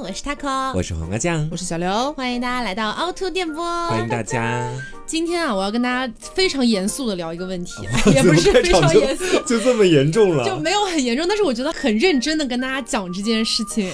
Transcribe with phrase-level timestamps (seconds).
[0.00, 4.70] 我是 taco，我是黄瓜酱，我是小刘，欢迎大家来到凹凸电波，欢迎大家。
[5.06, 7.72] 今天啊，我要跟大家非常严肃的聊一个问题，
[8.12, 13.86] 也不是非常严肃， 就这么严重了，就没有很严重，但是我觉得很认真的跟大家讲这件事情，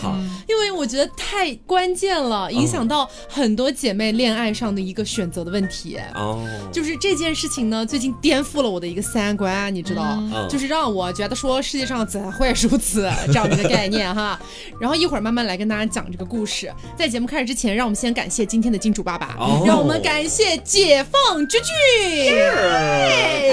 [0.48, 5.98] 因为我觉得太关键了，影响到很多姐妹恋爱上的一个选择的问题。
[6.14, 10.18] 哦，就是这件事情呢，最近颠覆了我的一个三观，你知道，
[10.48, 14.40] 就是让我觉得说世界上怎会如此 这样的一个概念哈。
[14.80, 16.72] 然后一会儿慢慢来跟大家讲这个故事。
[16.96, 19.36] 在节目开始之前，让我们先感谢今天的金主爸爸，
[19.66, 21.01] 让我们感谢姐。
[21.04, 22.30] 放菊菊，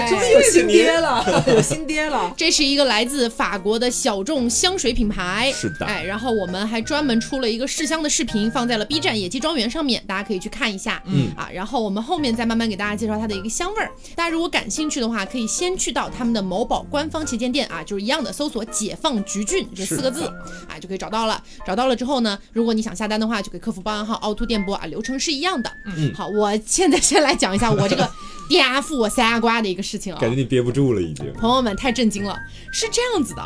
[0.09, 2.33] 终于有新爹了， 有新爹了。
[2.37, 5.85] 这是一个来自法国的小众香水品牌，是的。
[5.85, 11.01] 哎，然后我们还专门出了一个试香的视频，放在了 B 站野鸡庄园上面，大家可以去看一下。
[11.05, 13.91] 嗯啊，然后我们后面再慢慢给大家介绍它的一个香味儿。
[14.15, 20.25] 大家如果感兴趣的话，可以先去到他们的某宝官方旗舰店啊，就是一样的，搜索“解放橘郡”这四个字，
[20.67, 21.41] 啊就可以找到了。
[21.65, 25.71] 找到了之后呢，如果你想下单的话，就给客服报暗号“凹凸电波”啊，流程是一样的。
[25.85, 28.07] 嗯，好，我现在先来讲一下我这个。
[28.49, 30.19] 颠覆我三观的一个事情啊！
[30.19, 31.31] 感觉你憋不住了，已经。
[31.33, 32.35] 朋友们太震惊了，
[32.73, 33.43] 是这样子的，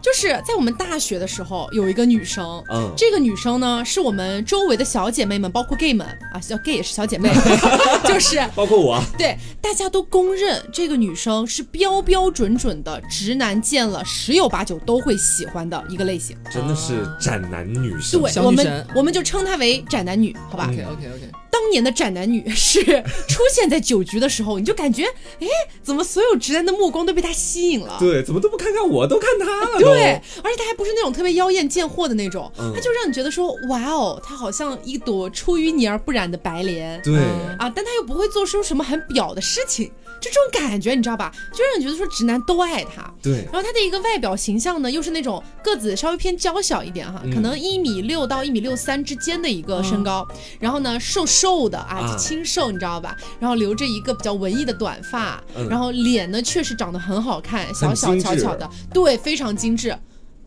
[0.00, 7.28] 就是在我们大学的时候，有一个女生，嗯，这个女生呢，是我们周围的小姐妹们，包括 gay 们啊，叫 gay 也是小姐妹，
[8.08, 21.30] 就是包括我，对，大家都公认这个女生是标标准准的直男见了十有八九都会喜欢的一个类型，真的是斩男女神，对，我们我们就称她为斩男女，好吧？OK OK OK。
[21.56, 22.84] 当年的斩男女是
[23.26, 25.04] 出现在酒局的时候，你就感觉，
[25.40, 25.48] 哎，
[25.82, 27.96] 怎么所有直男的目光都被他吸引了？
[27.98, 29.78] 对，怎么都不看看我，都看他了。
[29.78, 37.00] 对，而且他还不是那种特别妖艳贱货的那种，他就让你觉得说，哇哦，他好像一朵出淤泥而不染的白莲。
[37.02, 37.16] 对，
[37.58, 39.90] 啊，但他又不会做出什么很表的事情。
[40.20, 41.32] 就这种感觉，你知道吧？
[41.52, 43.12] 就让你觉得说直男都爱他。
[43.22, 43.44] 对。
[43.44, 50.26] 然后他的一个外表形象呢，又是那种个子稍微偏娇小一点哈，可能一米六到一米六三之间的一个身高。
[50.58, 53.16] 然后呢，瘦瘦的啊，就清瘦，你知道吧？
[53.38, 59.96] 然后留着一个比较文艺的短发，嗯然后脸呢确实长得很好看，小小巧巧的，对，非常精致。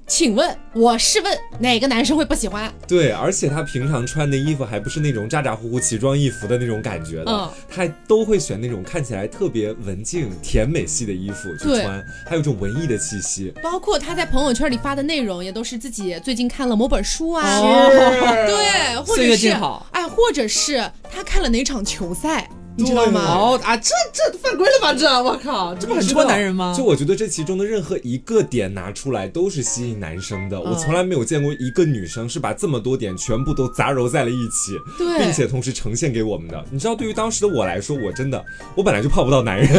[0.09, 2.73] 请问，我试问哪个男生会不喜欢？
[2.87, 13.53] 对，而且他平常穿的衣服还不是那种咋咋呼呼奇装异服的那种感觉的，嗯，他都会选那种看起来特别文静、甜美系的衣服去穿，还有种文艺的气息。
[13.61, 17.61] 包括他在朋友圈里发的内容，也都是自己最近看了某本书啊，
[18.49, 19.49] 对，或者是
[19.91, 22.49] 哎，或者是他看了哪场球赛。
[22.79, 23.21] 你知道吗？
[23.27, 24.93] 哦啊，这这犯规了吧？
[24.93, 26.73] 这我靠，这不很戳男人吗？
[26.75, 30.59] 就我觉得这其中的任何一个点拿出来都是吸引男生的。
[30.59, 34.77] 我从来没有见过一个女生是把这么多点全部都杂糅在了一起，
[35.19, 36.63] 并且同时呈现给我们的。
[36.71, 38.41] 你知道，对于当时的我来说，我真的，
[38.75, 39.69] 我本来就泡不到男人。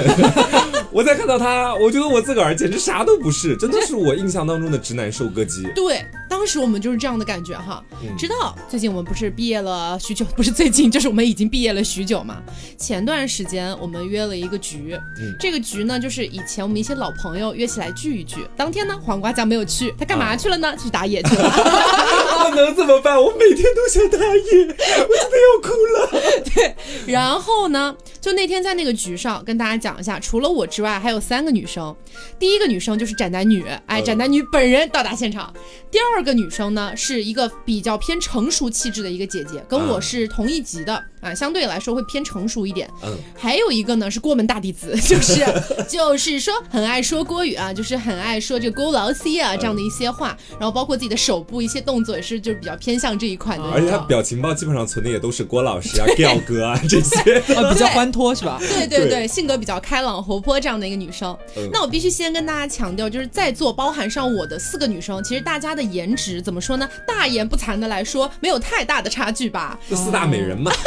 [0.93, 5.63] 我再看到他，我觉得我自个儿简直啥都不是，真的是我印象当中的直男收割机。
[5.75, 7.85] 对，当时我们就是这样的感觉哈。
[8.17, 12.41] 直到最近我们不是毕业了许久，不是最近，就是我们已经毕业了许久嘛。
[12.79, 14.97] 前段时间我们约了一个局，
[15.41, 18.47] 这个局呢就是以前我们一些老朋友约起来聚一聚。
[18.57, 20.73] 当天呢，黄瓜酱没有去，他干嘛去了呢？
[20.77, 21.43] 去打野去了。
[22.43, 23.21] 我能怎么办？
[23.21, 26.43] 我每天都想打野，我真的要哭了。
[26.55, 26.75] 对，
[27.13, 31.95] 然后呢，就那天在那个局上跟大家讲一下，除了我之外，还有三个女生。
[32.39, 35.53] 第一个女生就是斩男女，哎，斩男女本人到达现场。
[35.91, 41.03] 第二个女生呢，是一个比较偏成熟气质的一个姐姐，跟我是同一级的。
[41.21, 42.89] 啊，相对来说会偏成熟一点。
[43.03, 45.45] 嗯，还有一个呢是郭门大弟子， 就是
[45.87, 53.65] 就是说很爱说郭语啊，就是很爱说这个郭老 C 啊这样的一些话，然后包括自己的手部一些动作也是就是比较偏向这一款的。
[53.69, 58.59] 而且他表情包基本上存的也都是郭老师啊、 表哥啊这些， 比较欢脱是吧？
[58.59, 61.37] 对对对，性格比较开朗活泼这样的一个女生。
[61.71, 66.89] 那我必须先跟大家强调，就是在座包含上我的四个女生，其实大家的颜值怎么说呢？
[67.07, 69.79] 大言不惭的来说，没有太大的差距吧？
[69.89, 70.71] 就四大美人嘛。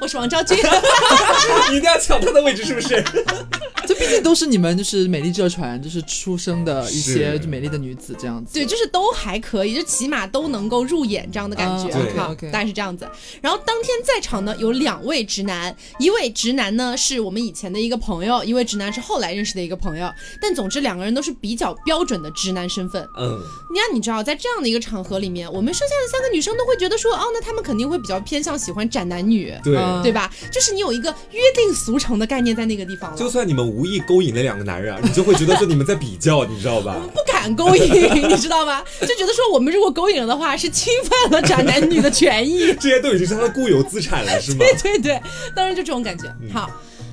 [0.00, 0.56] 我是王昭君，
[1.70, 3.04] 你一定要抢他的位置，是不是？
[3.86, 13.08] 这毕竟都是你们就是美丽浙传就是出生的一些美丽的女子这样子，对，就是都还可以，就起码都能够入眼这样的感觉，好，大概是这样子。
[13.42, 20.08] 然后当天在场呢有两位直男，一位直男呢是我们以前的一个朋友，一位直男是后来认识的一个朋友，
[20.40, 23.02] 但总之两个人都是比较标准的直男身份。
[23.18, 23.40] 嗯，
[23.72, 30.30] 你看你知道在这样的一个场合里面，我们剩下的三个女生都会觉得说，哦，那他们肯定会比较偏向喜欢斩男女，对，对吧？
[30.52, 33.60] 就是你有一个约定俗成的概念在那个地方，就算你们。
[33.70, 36.94] 无意勾引那两个男人，你就会觉得说你们在比较，你知道吧？
[36.96, 37.84] 我们不敢勾引，
[38.28, 38.82] 你知道吗？
[39.00, 42.74] 就觉得说我们如果勾引了的话，是侵犯了斩男女的权益。
[42.80, 44.58] 这些都已经是他的固有资产了， 是吗？
[44.58, 45.20] 对对对，
[45.54, 46.24] 当然就这种感觉。
[46.52, 46.68] 好。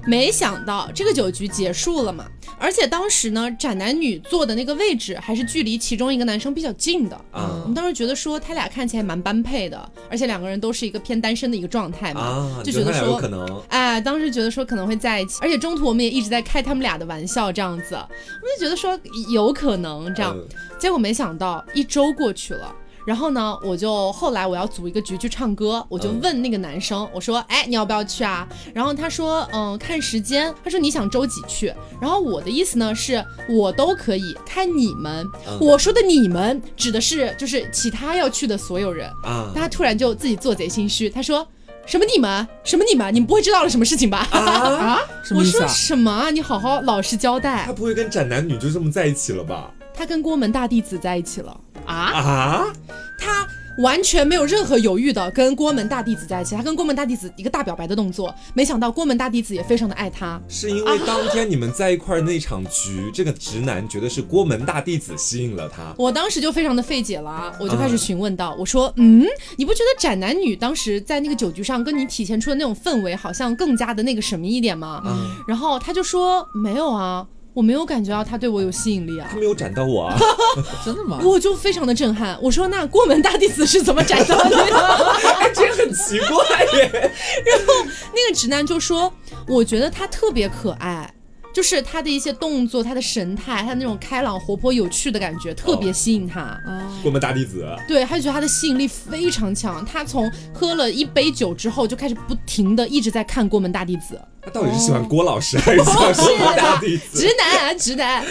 [0.07, 2.25] 没想到这个酒局结束了嘛，
[2.57, 7.15] 而且当时呢，展男女坐的那个位置还是距离其中一个男生比较近的。
[7.31, 7.59] 啊。
[7.61, 13.61] 我们当时觉得说他俩看起来蛮般配的，而且两个人都是一个偏单身的一个状态嘛，啊，就觉得说可能。
[13.67, 18.97] 哎，当时觉得说可能会在一起，而且中途我们也一直在开他们俩的玩笑，这样子，我就觉得说
[19.29, 20.47] 有可能这样，嗯。
[20.79, 22.73] 结果没想到一周过去了。
[23.07, 28.45] 然后呢，我就后来我要组一个局去唱歌，我就嗯问那个男生，我说，哎，你要不要去啊？
[28.73, 30.53] 然后他说，嗯，看时间。
[30.61, 31.73] 他说你想周几去？
[32.01, 35.25] 然后我的意思呢是，我都可以，看你们。
[35.47, 39.09] 嗯我说的你们指的是就是其他要去的所有人。
[39.23, 41.47] 啊他突然就自己做贼心虚，他说
[41.85, 44.27] 什么你们什么你们，你们不会知道了什么事情吧？
[44.31, 44.99] 啊，
[45.33, 45.65] 我说？
[45.69, 46.29] 什么啊？
[46.29, 47.71] 你好好老实交代他。
[47.71, 49.71] 不会跟斩男女就这么在一起了吧？
[49.97, 51.95] 他跟郭门大弟子在一起了啊？
[51.95, 52.73] 啊，
[53.19, 53.47] 他
[53.79, 60.39] 完全没有任何犹豫的跟郭门大弟子在一起，他跟郭门大弟子一个大表白的动作，没想到郭门大弟子也非常的爱他。
[60.47, 65.93] 是因为当天你们在一块儿那场局，这个直男觉得是郭门大弟子吸引了他。
[65.97, 69.23] 我当时就非常的费解了啊，我就开始询问到，我说，嗯，
[69.57, 75.03] 你不觉得斩男女当时在那个酒局上跟你体现出的那种氛围，好像更加的那个什么一点吗？
[75.05, 77.25] 嗯，然后他就说没有啊，
[77.57, 79.35] 我没有感觉到他对我有吸引力啊他。
[79.35, 80.15] 没有斩到我啊，
[80.85, 81.19] 真的吗？
[81.23, 84.77] 我就非常的震撼，我说那过门大弟子是怎么斩到你的？
[85.39, 86.87] 哎，这很奇怪耶。
[87.43, 87.73] 然后
[88.13, 89.11] 那个直男就说，
[89.47, 91.11] 我觉得他特别可爱。
[91.53, 96.41] 就是他的一些动作，他的神态，他那种开朗、活泼、有趣的感觉，特别吸引他。
[96.41, 99.83] 啊，过门大弟子，对，他就觉得他的吸引力非常强。
[99.83, 104.21] 他从喝了一杯酒之后，就开始不停的一直在看过门大弟子。
[104.47, 107.19] 他到底是喜欢郭老师还是喜欢 郭门大弟子？
[107.19, 108.25] 直男啊，直男。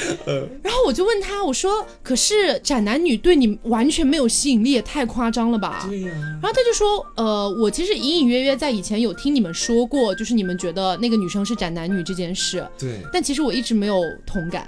[0.62, 6.08] 然后我就问他，我说：“可是斩男女对你完全没有吸引力，也太夸张了吧？”对呀，
[6.40, 14.66] 然后他就说：“呃，我其实隐隐约约在以前有听你们说过，就是你们觉得那个女生是斩男女这件事，对但其实我一直没有同感。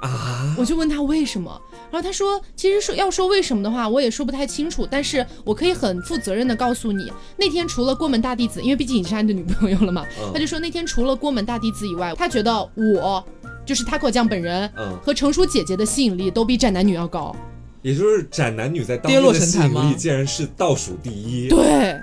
[0.00, 1.60] 啊，我就问他为什么，
[1.90, 13.24] 然后他说，其实说要说为什么的话，我也说不太清楚，但是我可以很负责任的告诉你，那天除了郭门大弟子，因为毕竟你是他的女朋友了嘛，嗯他就说那天除了郭门大弟子以外，他觉得我
[13.64, 17.34] 就是他口酱本人嗯，和成熟姐姐的吸引力都比斩男女要高。
[17.82, 21.48] 也就是斩男女在当跌落天的吸引神坛吗力竟然是倒数第一。
[21.48, 21.96] 对，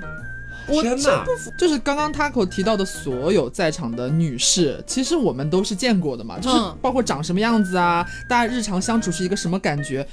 [0.68, 1.26] 我天哪！
[1.58, 10.08] 就是刚刚 Taco 提到的所有在场的女士，其实我们都是见过的嘛，就是嗯包括长什么样子啊，大家日常相处是一个什么感觉。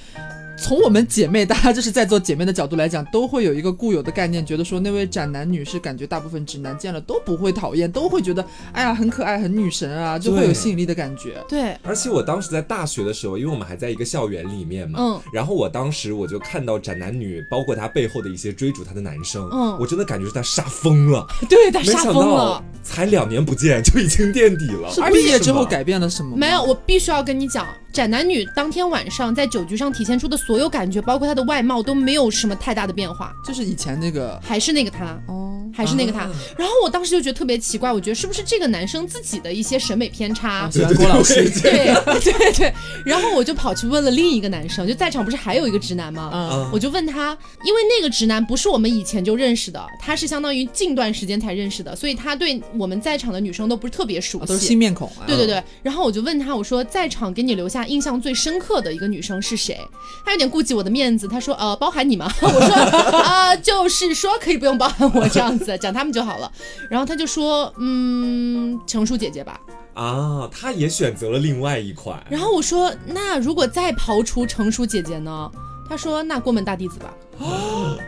[0.60, 11.42] 从我们姐妹，大家就是在做姐妹的角度来讲，都会有一个固有的概念，觉得说那位斩男女是感觉大部分直男见了都不会讨厌，都会觉得哎呀很可爱、很女神啊，就会有吸引力的感觉。
[11.48, 22.64] 对，而且我当时在大学的时候，因为我们还在一个校园里面嘛，嗯然后我当时我就看到斩男女，包括他背后的一些追逐他的男生，嗯我真的感觉是他杀疯了，对，他没杀想到疯了。
[22.82, 26.36] 才两年不见就已经垫底了，是毕业之后改变了什么？
[26.36, 35.20] 没有，我必须要跟你讲，斩男女当天晚上在酒局上体现出的所有感觉，包括他的外貌都没有什么太大的变化，就是以前那个还是那个他。
[35.26, 40.62] 哦，还是那个他，啊然后我当时就觉得特别奇怪，我觉得是不是这个男生自己的一些审美偏差？
[40.62, 46.31] 啊喜欢郭老师，对对对，然后我就跑去问了另一个男生，就在场不是还有一个直男吗？
[46.32, 54.66] 嗯，啊我就问他，因为那个直男不是我们以前就认识的，他是相当于近段时间才认识的，所以他对我们在场的女生都不是特别熟啊都是悉。
[54.69, 55.22] 新面孔啊。
[55.26, 59.80] 对对对，然后我就问他，我说在场给你留下印象最深刻的一个女生是谁？
[60.24, 62.32] 她有点顾及我的面子，她说呃，包含你吗？
[62.42, 62.75] 我说
[63.18, 66.50] 啊、就是说可以不用包含我这样子，讲他们就好了。
[66.88, 69.60] 然后她就说嗯，成熟姐姐吧。
[69.94, 75.50] 啊，她也选择了另外一款，然后我说那如果再刨除成熟姐姐呢？
[75.88, 77.12] 她说那过门大弟子吧。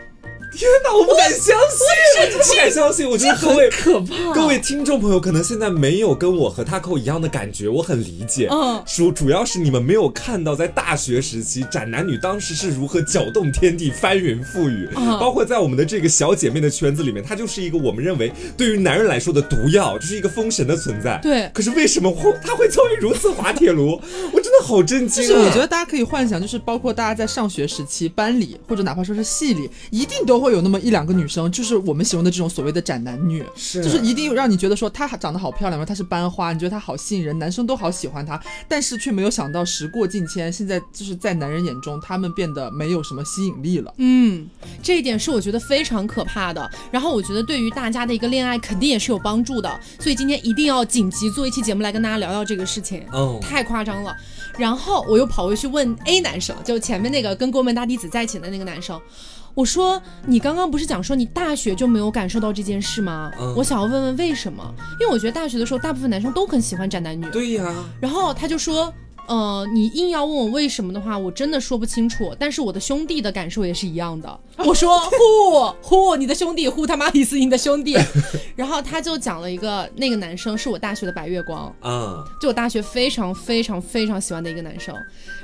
[0.55, 4.33] 天哪，我不敢相信，我不敢相信，我觉得各位可怕。
[4.33, 8.47] 各位听众朋友可能现在没有跟我和 Taco 一样的感觉，我很理解。
[8.51, 21.19] 嗯主主要是你们没有看到在大学时期斩男女当时是如何搅动天地、翻云覆雨，嗯包括在我们的这个小姐妹的圈子里面，她就是一个我们认为对于男人来说的毒药，就是一个封神的存在。
[21.23, 23.99] 对可是为什么会他会遭遇如此滑铁卢？
[24.31, 25.27] 我好震惊啊！
[25.27, 43.93] 就是我觉得大家可以幻想，就是包括大家在上学时期，班里或者哪怕说是系里，一定都会有那么一两个女生，就是我们形容的这种所谓的斩男女，是就是一定让你觉得说她长得好漂亮嘛，她是班花，你觉得她好吸引人，男生都好喜欢她，但是却没有想到时过境迁，现在就是在男人眼中，她们变得没有什么吸引力了。
[43.97, 44.47] 嗯，
[44.81, 46.69] 这一点是我觉得非常可怕的。
[46.91, 53.03] 然后我觉得对于大家的一个恋爱肯定也是有帮助的，所以今天一定要紧急做一期节目来跟大家聊聊这个事情。
[53.11, 54.15] 哦，太夸张了，
[54.57, 58.99] 然后我又跑回去问 A 男生，就前面那个跟郭门大弟子在一起的那个男生，
[59.53, 63.31] 我说你刚刚不是讲说你大学就没有感受到这件事吗？
[63.39, 64.73] 嗯我想要问问为什么？
[64.99, 67.25] 因为我觉得大学的时候，大部分男生都很喜欢宅男女。
[67.31, 68.93] 对呀，然后他就说。
[69.27, 72.35] 呃，你硬要问我为什么的话，我真的说不清楚。
[72.39, 74.39] 但是我的兄弟的感受也是一样的。
[74.65, 77.97] 我说呼呼，你的兄弟呼他妈李思颖的兄弟。
[78.55, 84.93] 然后他就讲了一个，那个男生是我大学的白月光，嗯，就我大学非常非常非常喜欢的一个男生。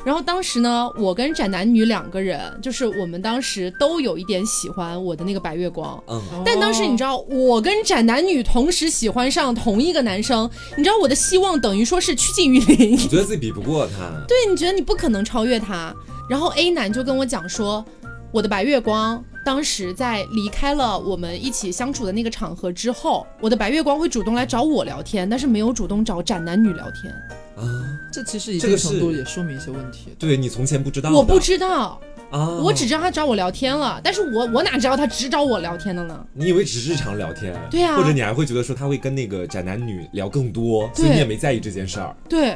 [0.06, 6.02] 然后当时呢，我跟展男女两个人，就是我们当时都有一点喜欢我的那个白月光。
[6.08, 12.92] 嗯，但当时你知道，我跟展男女同时喜欢上同一个男生，你知道我的希望等于说是趋近于零。
[12.92, 14.26] 你觉得自己比不过他？
[14.28, 15.94] 对，你觉得你不可能超越他。
[16.30, 17.84] 然后 A 男就跟我讲说，
[18.32, 27.12] 我的白月光当时在离开了我们一起相处的那个场合之后，我的白月光会主动来找我聊天，但是没有主动找斩男女聊天。
[27.56, 27.66] 啊，
[28.14, 30.16] 这其实一这个是定程度也说明一些问题。
[30.20, 32.00] 对你从前不知道，我不知道，
[32.30, 36.26] 啊，我只知道他找我聊天了，但是我我哪知道他只找我聊天的呢？
[36.34, 37.54] 你以为只是日常聊天？
[37.72, 42.16] 对啊或者你还会觉得说他会跟那个宅男女聊更多，所以你也没在意这件事儿。
[42.30, 42.56] 对。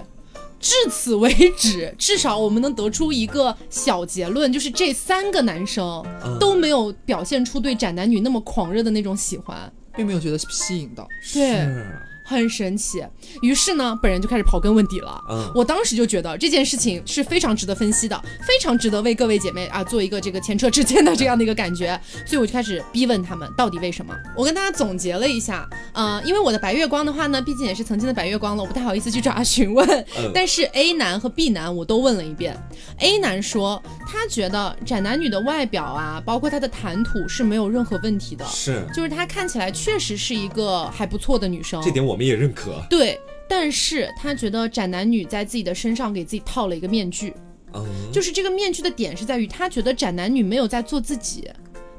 [0.64, 5.84] 至此为止， 至少我们能得出一个小结论，就是这三个男生
[6.24, 9.72] 嗯都没有表现出对斩男女那么狂热的那种喜欢。
[9.96, 11.08] 并没有觉得吸引到。
[11.34, 11.86] 对是
[12.24, 13.04] 很神奇。
[13.42, 15.22] 于是呢，本人就开始刨根问底了。
[15.30, 22.00] 嗯我当时就觉得这件事情是非常值得分析的，非常值得为各位姐妹啊做一个这个前车之鉴的这样的一个感觉。
[22.26, 24.16] 所以我就开始逼问他们到底为什么。
[24.36, 29.88] 我跟大家总结了一下，呃，因为我的白月光的话呢，毕竟也是曾经的白月光了，我不太好意思去找他询问。
[30.18, 32.58] 嗯 但是 A 男和 B 男我都问了一遍。
[33.00, 38.46] A 男说他觉得宅男女的外表啊，包括他的谈吐是没有任何问题的。
[38.46, 42.86] 是，就是她看起来确实是一个还不错的女生，这点我们也认可。
[42.90, 47.34] 对，但是他觉得斩男女在自己的身上给自己套了一个面具，
[47.74, 51.50] 嗯，就是这个面具的点是在于他觉得斩男女没有在做自己，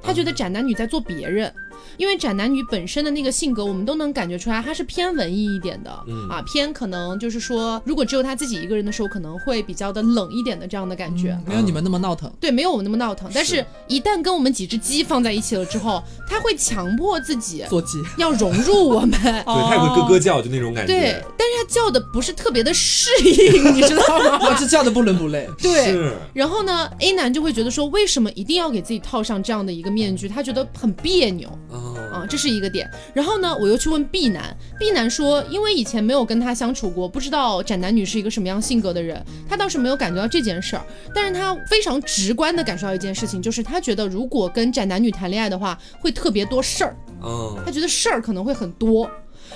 [0.02, 1.52] 他觉得斩男女在做别人。
[1.96, 11.38] 因为斩男女本身的那个性格，我们都能感觉出来，她是偏文艺一点的，嗯啊，偏可能就是说，如果只有他自己一个人的时候，可能会比较的冷一点的这样的感觉。
[11.46, 12.30] 没有你们那么闹腾。
[12.40, 20.92] 对，没有我们那么闹腾，但是是一旦跟我们几只鸡放在一起了之后，他会强迫自己做鸡，要融入我们， 对，他也会咯咯叫，就那种感觉。
[20.92, 24.38] 对，但是他叫的不是特别的适应， 你知道吗？
[24.48, 25.48] 我这叫的不伦不类。
[25.60, 25.94] 对。
[26.32, 30.28] 然后呢，A 男就会觉得说，为什么一定要给自己套上这样的一个面具？
[30.28, 31.73] 他觉得很别扭哦，
[32.14, 32.88] 啊，这是一个点。
[33.12, 49.10] 然后呢，我又去问 B 男，B 男说，因为以前没有跟他相处过，不知道斩男女是一个什么样性格的人，他倒是没有感觉到这件事儿，但是他非常直观的感受到一件事情，就是他觉得如果跟斩男女谈恋爱的话，会特别多事儿，嗯，他觉得事儿可能会很多。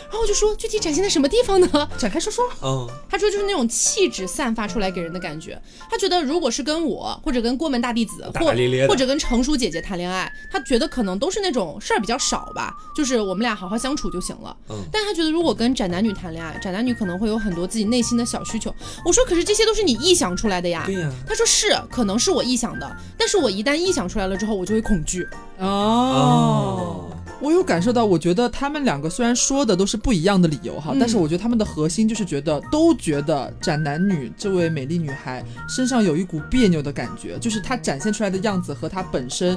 [0.05, 1.89] 然后我就说，具体展现在什么地方呢？
[1.99, 2.45] 展开说说。
[2.63, 5.61] 嗯，他说就是那种气质散发出来给人的感觉。
[5.91, 14.57] 他觉得如果是跟我或者跟郭门大弟子或咧咧或者跟成熟姐姐谈恋爱，他觉得可能都是那种事儿比较少吧，就是我们俩好好相处就行了。
[14.71, 18.75] 嗯但他觉得如果跟宅男女谈恋爱，宅男女可能会有很多自己内心的小需求。
[19.05, 20.83] 我说可是这些都是你臆想出来的呀。
[20.87, 25.27] 对呀，他说是，可能是我臆想的，但是我一旦臆想出来了之后，我就会恐惧。
[25.59, 27.07] 哦。
[27.41, 30.99] 我有感受到，我觉得他们两个虽然说的都是不一样的理由哈，嗯。
[30.99, 39.57] 但是我觉得他们的核心就是觉得都觉得斩男女这位美丽女孩身上有一股别扭的感觉，就是她展现出来的样子和她本身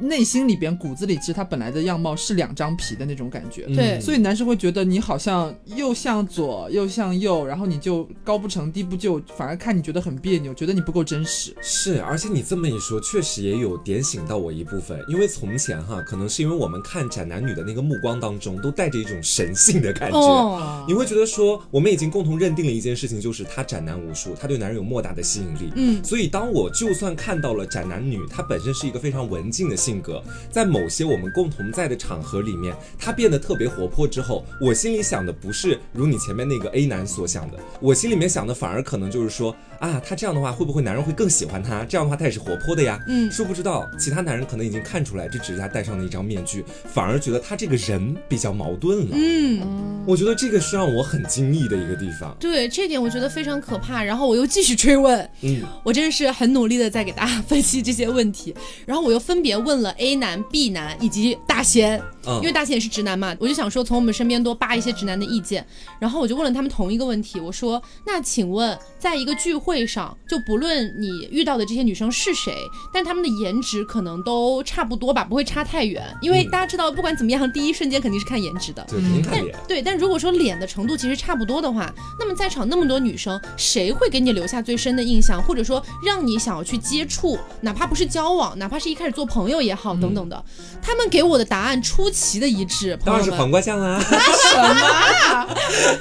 [0.00, 3.66] 内心里边骨子里其实他本来的样貌是两张皮的那种感觉。
[3.68, 11.54] 嗯对所以男生会觉得你好像又向左又向右，然后你就高不成低不就，反而看你觉得很别扭，觉得你不够真实。
[11.60, 14.98] 是，而且你这么一说，确实也有点醒到我一部分。
[15.08, 20.18] 因为从前哈，可能是因为我们看宅男女的那个目光当中，都带着一种神性的感觉。
[20.18, 25.72] 哦，你会觉得说，我们已经共同认定了一件事情，就是他宅男无数，他对男人有莫大的吸引力。
[25.76, 41.84] 嗯，所以当我就算看到了宅男女，他本身是一个非常文静的性性格，在某些我们共同在的场合里面，他变得特别活泼之后，我心里想的不是如你前面那个 A 男所想的，我心里面想的反而可能就是说啊，他这样的话会不会男人会更喜欢他？
[41.84, 43.02] 这样的话他也是活泼的呀。
[43.08, 49.16] 嗯殊不知道其他男人可能已经看出来，这只是他戴上的一张面具，反而觉得他这个人比较矛盾了。
[49.16, 50.04] 嗯。
[50.06, 52.36] 我觉得这个是让我很惊异的一个地方。
[52.40, 58.54] 对这点我觉得非常可怕，然后我又继续追问，嗯，我真的是很努力的在给大家分析这些问题，
[58.86, 65.64] 然后我又分别问了 A 男、B 男以及大仙，嗯因为大仙也是直男嘛，我就想说从我们身边多扒一些直男的意见，
[65.98, 72.54] 然后我就问了他们同一个问题，我说那请问在一个聚会上，就不论你遇到的这些女生是谁，
[72.92, 78.84] 但她们的颜值可能都差不多吧，不会差太远，因为嗯大家知道不管怎么样，第一瞬间肯定是看颜值的。
[78.88, 79.56] 对，肯定看但脸。
[79.66, 90.44] 对，但如果说脸的程度其实差不多的话，那么在场那么多女生，谁会给你留下最深的印象，或者说让你想要去接触，哪怕不是交往，哪怕是一开始做朋友也也好，等等的，
[90.82, 94.02] 他们给我的答案出奇的一致，朋友们，当然是黄瓜酱啊。
[94.02, 95.46] 什么？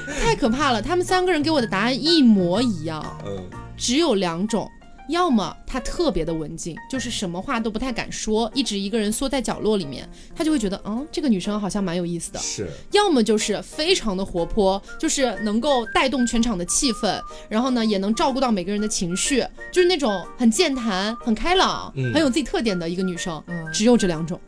[0.26, 0.82] 太可怕了！
[0.82, 3.46] 他们三个人给我的答案一模一样，嗯，
[3.80, 4.70] 只有两种。
[5.10, 12.40] 要么他特别的文静，就是什么话都不太敢说，一直一个人缩在角落里面，他就会觉得，嗯，这个女生好像蛮有意思的。
[12.40, 12.70] 是。
[12.92, 17.20] 要么就是非常的活泼，就是能够带动全场的气氛，
[17.50, 23.44] 然后呢，也能照顾到每个人的情绪，就是那种很健谈、很开朗、嗯很有自己特点的一个女生。
[23.48, 24.40] 嗯，只有这两种。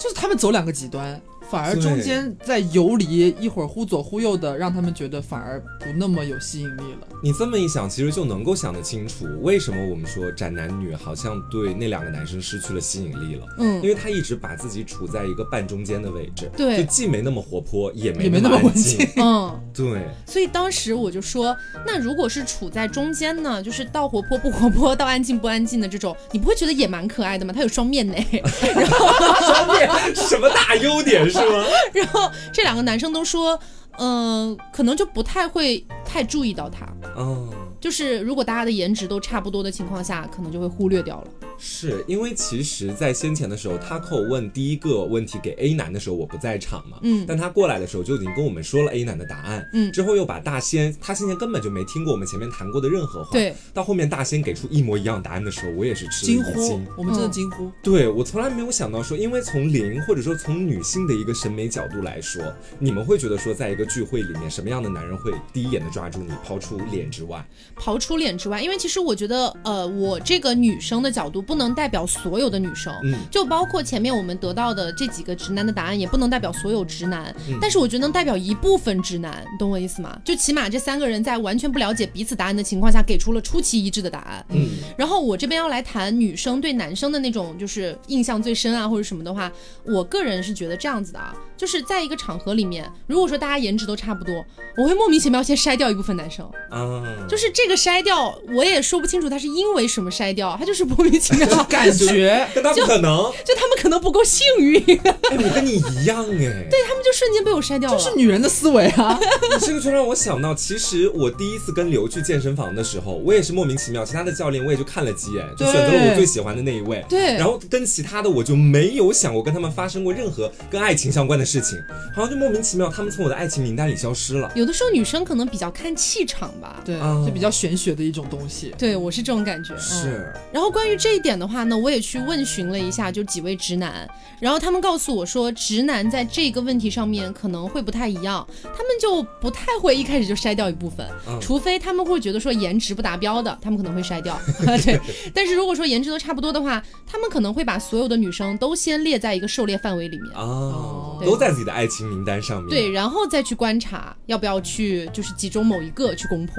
[0.00, 7.06] 就是他们走两个极端，反而中间在游离，一会儿忽左忽右的，让他们觉得反而不那么有吸引力了。
[7.22, 13.46] 你这么一想，其实就能够想得清楚，为什么我们说宅男女好像对那两个男生失去了吸引力了。
[13.58, 19.60] 嗯因为他一直把自己处在一个半中间的位置，对就既没那么活泼，也没也没那么文安静静，嗯。
[19.74, 27.52] 对，所以当时我就说，那如果是处在中间呢，就是到活泼不活泼，到安静不安静的这种，你不会觉得也蛮可爱的吗？
[27.52, 28.14] 他有双面呢。
[28.54, 31.64] 双面什么大优点是吗？
[31.92, 33.58] 然后这两个男生都说，
[33.98, 36.86] 嗯、可能就不太会太注意到他。
[37.16, 37.50] 嗯。
[37.80, 41.28] 就是如果大家的颜值都差不多的情况下，可能就会忽略掉了。
[41.58, 47.24] 是因为其实，在先前的时候，Taco 问第一个问题给 A 男的时候，我不在场嘛，嗯。
[47.26, 49.92] 但他过来的时候就已经跟我们说了 A 男的答案，嗯。
[49.92, 57.70] 之后又把大仙，他先前根本就没听过我们前面谈过的任何话，对，到后面大仙给出一模一样答案的时候，我也是吃了惊惊。，我们真的嗯惊呼。
[57.82, 62.42] 对我从来没有想到说，因为从零或者说从女性的一个审美角度来说，
[62.78, 67.46] 你们会觉得说，在一个聚会里面，什么样的男人会第一眼的抓住你，抛出脸之外，
[67.76, 73.14] 刨出脸之外，因为其实我觉得，呃，我这个女生的角度不能代表所有的女生，嗯。
[73.30, 77.58] 就包括前面我们得到的这几个直男的答案，也不能代表所有直男，嗯。
[77.60, 80.18] 但是我觉得能代表一部分直男，你懂我意思吗？
[80.24, 84.44] 就起码这三个人在完全不了解彼此答案的情况下，给出了出奇一致的答案。
[84.48, 89.52] 嗯，然后我这边要来谈女生对男生的那种就是印象最深啊，或者什么的话，
[89.84, 91.34] 我个人是觉得这样子的啊，
[91.64, 94.44] 就是在一个场合里面，如果说大家颜值都差不多，
[94.76, 96.44] 我会莫名其妙先筛掉一部分男生。
[96.68, 107.96] 啊，就是这个筛掉，我也说不清楚他是因为什么筛掉，他就是莫名其妙 感觉但他不可能，就他们可能不够幸运，哎，我跟你一样哎，对，他们就瞬间被我筛掉了。
[107.96, 109.18] 这是女人的思维啊。
[109.58, 117.02] 这个就让我想到，其实我第一次跟刘去健身房的时候，我也是莫名其妙，其他的教练我也就看了几眼，就选择了我最喜欢的那一位。
[117.08, 121.82] 对然后跟其他的我就没有想过跟他们发生过任何跟爱情相关的事情，
[122.14, 124.50] 好像就莫名其妙，他们从我的爱情名单里消失了。
[124.54, 126.80] 有的时候女生可能比较看气场吧。
[126.84, 128.74] 对，啊就比较玄学的一种东西。
[128.78, 129.76] 对，我是这种感觉。
[129.78, 134.08] 是，然后关于这一点的话呢，我也去问询了一下，就几位直男，
[134.40, 144.38] 然后他们告诉我说，直男在这个问题上面可能会不太一样，他们就不太会一开始就筛掉一部分，嗯除非他们会觉得说颜值不达标的，他们可能会筛掉。
[144.84, 144.98] 对，
[145.34, 150.30] 但是如果说颜值都差不多的话，他们可能会把所有的女生都先列在一个狩猎范围里面。
[150.34, 152.70] 哦，对都在自己的爱情名单上面。
[152.70, 156.54] 对，，然后再去观察要不要去，就是集中某一个去攻破。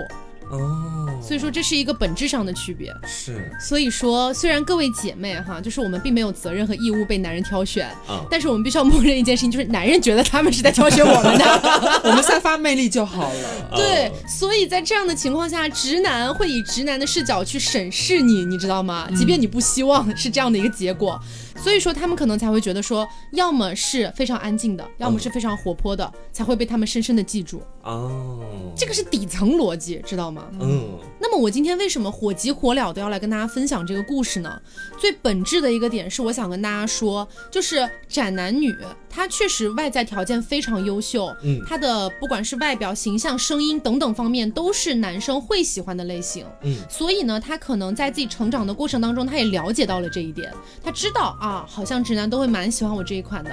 [0.52, 2.94] 哦，所以说这是一个本质上的区别。
[3.04, 11.46] 是所以说，虽然各位姐妹哈，就是我们并没有责任和义务被男人挑选，啊，但是我们必须要默认一件事情，就是男人觉得他们是在挑选我们的。
[12.06, 13.72] 我们散发魅力就好了。
[13.76, 19.08] 对哦，所以在这样的情况下，直男会以直男的视角去审视你，你知道吗？
[19.18, 21.20] 即便你不希望是这样的一个结果，
[21.56, 27.62] 所以说他们可能才会觉得说，要么是非常安静的，要么是非常活泼的，才会被他们深深的记住。
[27.84, 28.40] 哦，
[28.76, 30.48] 这个是底层逻辑，知道吗？
[30.60, 34.62] 嗯那么我今天为什么火急火燎的要来跟大家分享这个故事呢？
[35.00, 38.76] 最本质的一个点是，我想跟大家说，就是斩男女，
[39.16, 41.62] 他确实外在条件非常优秀，嗯。
[41.66, 46.46] 他的不管是外表、形象、声音等等方面，都是男生会喜欢的类型。
[46.64, 50.52] 嗯，所以呢，他可能在自己成长的过程当中，他也了解到了这一点，
[50.84, 53.52] 他知道啊，好像直男都会蛮喜欢我这一款的，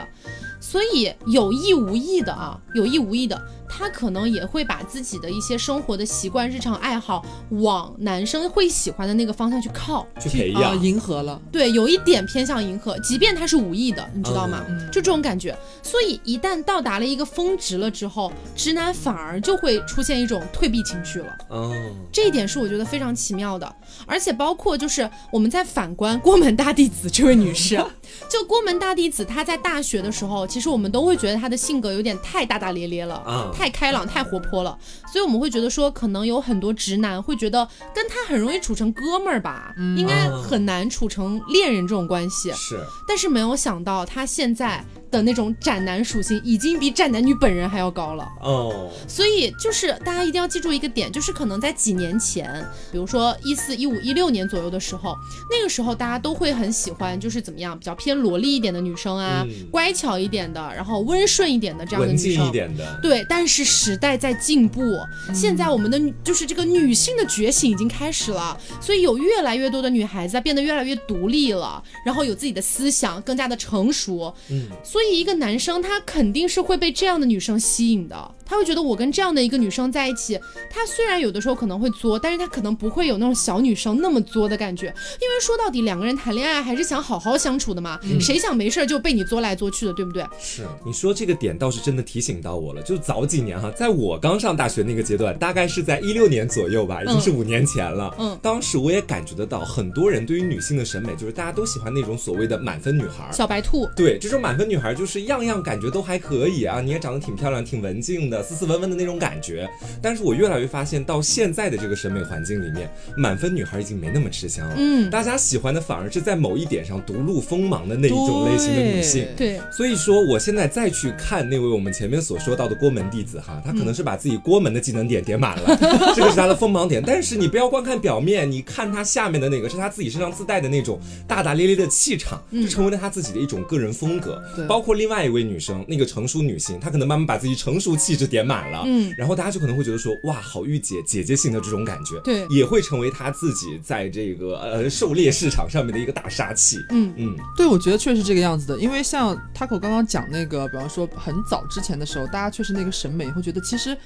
[0.62, 10.06] 所以有意无意的啊，有意无意的，他可能也会把自己的一些生活的习惯、日常爱好往男生会喜欢的那个方向去靠。
[10.20, 10.82] 去培啊，养。
[10.82, 11.40] 迎合了。
[11.50, 14.64] 对，有一点偏向迎合，即便他是无意的，你知道吗？
[14.68, 15.56] 嗯就这种感觉。
[15.82, 21.36] 所以一旦到达了一个峰值了之后，直男反而就会出现一种退避情绪了。
[21.48, 21.74] 哦，
[22.12, 27.82] 这一点是我觉得非常奇妙的，而且包括就是我们在反观郭门大弟子这位女士，
[28.28, 34.76] 就郭门大弟子他在大学的时候，其实我们都会觉得他的性格有点太大大咧咧了，嗯太开朗、太活泼了，
[35.12, 42.52] 所以我们会觉得说，可能有很多直男会觉得跟他很容易处成哥们儿吧，应该很难处成恋人这种关系。
[42.52, 48.26] 是，但是没有想到，他现在的那种斩男属性，已经比斩男女本人还要高了。
[48.40, 55.14] 哦，所以就是大家一定要记住一个点，就是可能在几年前，比如说一四、一五、一六年左右的时候，
[55.50, 62.50] 那个时候大家都会很喜欢，就是怎么样比较偏萝莉一点的女生啊，嗯乖巧一点的，然后温顺一点的这样的女生一。
[62.50, 64.80] 点的，对，但是时代在进步，
[65.28, 74.32] 嗯现在我们的就是这个女性的觉醒已经开始了，所以有越来越多的女孩子啊变得越来越独立了，然后有自己的思想，更加的成熟。
[74.50, 80.38] 嗯，所以一个男生他肯定是会被这样的女生吸引的，他会觉得我跟这样的一个女生在一起，
[80.70, 90.24] 他虽然有的时候可能会作，但是他可能不会有那种小女生那么作的感觉，因为说到底两个人谈恋爱还是想好好相处的嘛，嗯谁想没事儿就被你作来作去的，对不对？
[90.40, 92.82] 是你说这个点倒是真的提醒到我了。
[92.82, 98.14] 就早几年哈，在我刚上大学那个阶段，大概是在一六年左右吧，已经是五年前了。
[98.18, 103.32] 嗯当时我也感觉得到，很多人对于女性的审美，就是大家都喜欢那种所谓的满分女孩儿。
[103.32, 109.68] 小白兔，对，这种满分女孩就是样样感觉都还可以啊，你也长得挺漂亮、挺文静的，斯斯文文的那种感觉。
[110.00, 114.76] 但是我越来越发现，到现在的这个审美环境里面，满分女孩已经没那么吃香了。
[114.78, 119.26] 嗯大家喜欢的反而是在某一点上独露锋芒的那一种类型的女性。
[119.36, 119.60] 对。
[119.72, 125.76] 所以说，我现在再去看那位我们前面所说到的郭门弟子哈，他可能是把自己郭门的技能点点满了，
[126.14, 127.02] 这个是他的锋芒点。
[127.04, 134.40] 但是你不要光看表面，你看他下面的那个是他自己身上自带的那种大大咧咧的气场，就成为了他自己的一种个人风格。
[134.54, 139.12] 对包括另外一位女生，那个成熟女性，她可能慢慢把自己成熟气质点满了，嗯。
[139.16, 142.46] 然后大家就可能会觉得说，哇，好御姐姐姐性的这种感觉，对。
[142.48, 146.78] 也会成为她自己在这个呃狩猎市场上面的一个大杀器。
[146.90, 147.12] 嗯。
[147.16, 153.96] 嗯，对，我觉得确实这个样子的，因为像 Taco 刚刚讲那个，比方说很早之前的时候，大家确实那个审美会觉得其实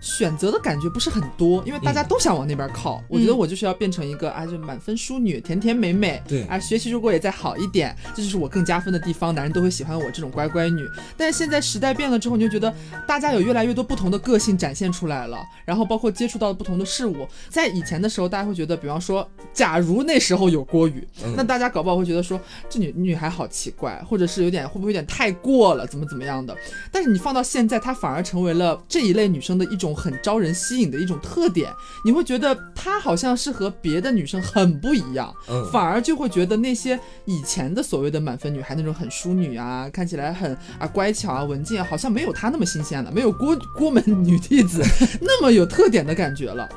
[0.00, 3.02] 选择的感觉不是很多，因为大家都想往那边靠。
[3.08, 10.82] 我觉得我就是要变成一个啊，就满分淑女，甜甜美美，对啊，学习如果也再好一点，这就是我更加分的地方，男人都会喜欢我这种乖乖女。
[11.16, 12.72] 但是现在时代变了之后，你就觉得
[13.06, 17.26] 大家有越来越多不同的个性展现出来了，然后包括接触到不同的事物。
[17.48, 26.56] 在以前的时候，大家会觉得，比方说，假如那时候有郭宇，嗯那大家搞不好会觉得说，这女女孩好奇怪，或者是有点会不会有点太过了，怎么怎么样的。
[26.92, 31.70] 但是你放到现在，她反而成为了这一类女生的一种很招人吸引的一种特点。
[32.04, 44.82] 你会觉得她好像是和别的女生很不一样，嗯反而就会觉得那些以前的所谓的满分女孩那种很淑女啊，看起来很啊乖巧啊文静啊，好像没有她那么新鲜了，没有郭郭门女弟子
[45.20, 46.68] 那么有特点的感觉了。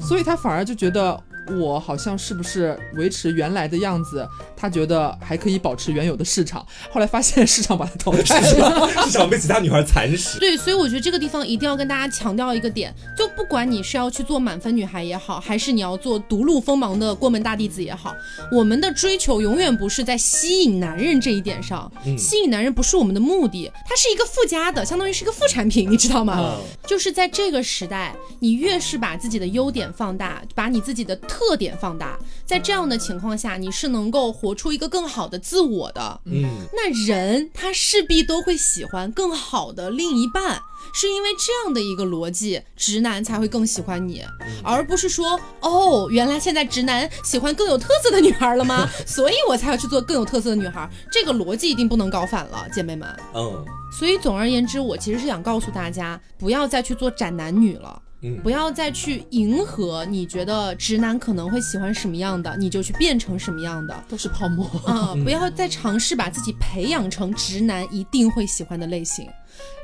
[0.00, 1.18] 所以他反而就觉得。
[1.56, 4.26] 我好像是不是维持原来的样子？
[4.56, 8.88] 他觉得还可以保持原有的市场，后来发现市场把她淘汰市了。
[8.92, 10.38] 场 市场被其他女孩蚕食。
[10.40, 18.14] 对，所以我觉得这个地方一定要跟大家强调一个点，就不管你是要去做满分女孩也好，还是你要做独露锋芒的过门大弟子也好，
[18.50, 26.36] 我们的追求永远不是在吸引男人这一点上，吸引男人不是我们的目的，它是一个附加的，相当于是一个副产品，你知道吗？
[26.40, 36.20] 嗯就是在这个时代，你越是把自己的优点放大，把你自己的特点放大，在这样的情况下，你是能够活出一个更好的自我的。
[36.24, 40.60] 嗯，那人他势必都会喜欢更好的另一半，
[40.92, 44.24] 是因为这样的一个逻辑，直男才会更喜欢你，
[44.62, 48.88] 而不是说哦，原来现在直男喜欢更有特色的女孩了吗？
[49.06, 53.08] 所以我才要去做更有特色的女孩，这个逻辑一定不能搞反了，姐妹们。
[53.34, 58.02] 嗯所以总而言之，我其实是想告诉大家，不要再去做斩男女了。
[58.22, 63.94] 嗯不要再去迎合你觉得直男可能会喜欢什么样的，你就去变成什么样的。
[64.08, 64.66] 都是泡沫。
[64.86, 69.28] 啊、不要再尝试把自己培养成直男一定会喜欢的类型。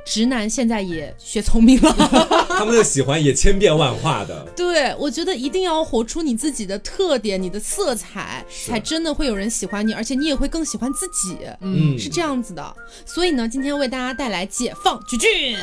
[0.04, 1.92] 直男现在也学聪明了，
[2.50, 4.44] 他们的喜欢也千变万化的。
[4.54, 12.76] 对我觉得一定要活出你自己的特点、你的色彩，才真的会有人喜欢你，而且你也会更喜欢自己，嗯是这样子的。
[13.06, 15.56] 所以呢，今天为大家带来解放橘郡。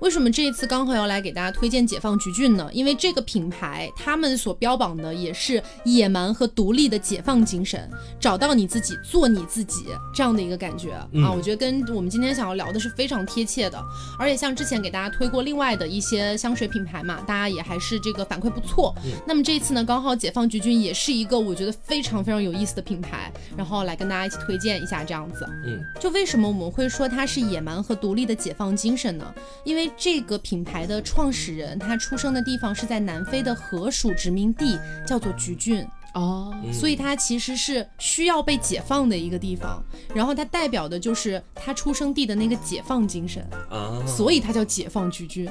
[0.00, 2.68] 为什么这一次刚好要来给大家推荐解放橘郡呢？
[2.72, 13.82] 因为这个品牌他们所标榜的也是野蛮和独立的解放精神，找到你自己，做你自己这样的一个感觉、嗯啊，我觉得跟我们今天想要聊的是非常贴切的。
[14.18, 18.94] 而且像之前给大家推过另外的一些香水品牌嘛，大家也还是这个反馈不错。
[19.26, 25.46] 那么这一次呢，刚好解放橘郡也是一个我觉得非常非常有意思的品牌，然后来跟大家一起推荐一下这样子。
[25.64, 29.34] 嗯，就为什么我们会说它是野蛮和独立的解放精神呢？
[29.64, 35.86] 因为这个品牌的创始人他出生的地方是在南非的河属殖民地，叫做橘郡。
[36.14, 39.82] 哦，嗯所以它其实是需要被解放的一个地方，
[40.14, 45.48] 然后它代表的就是他出生地的那个解放精神，啊，所以它叫解放橘郡。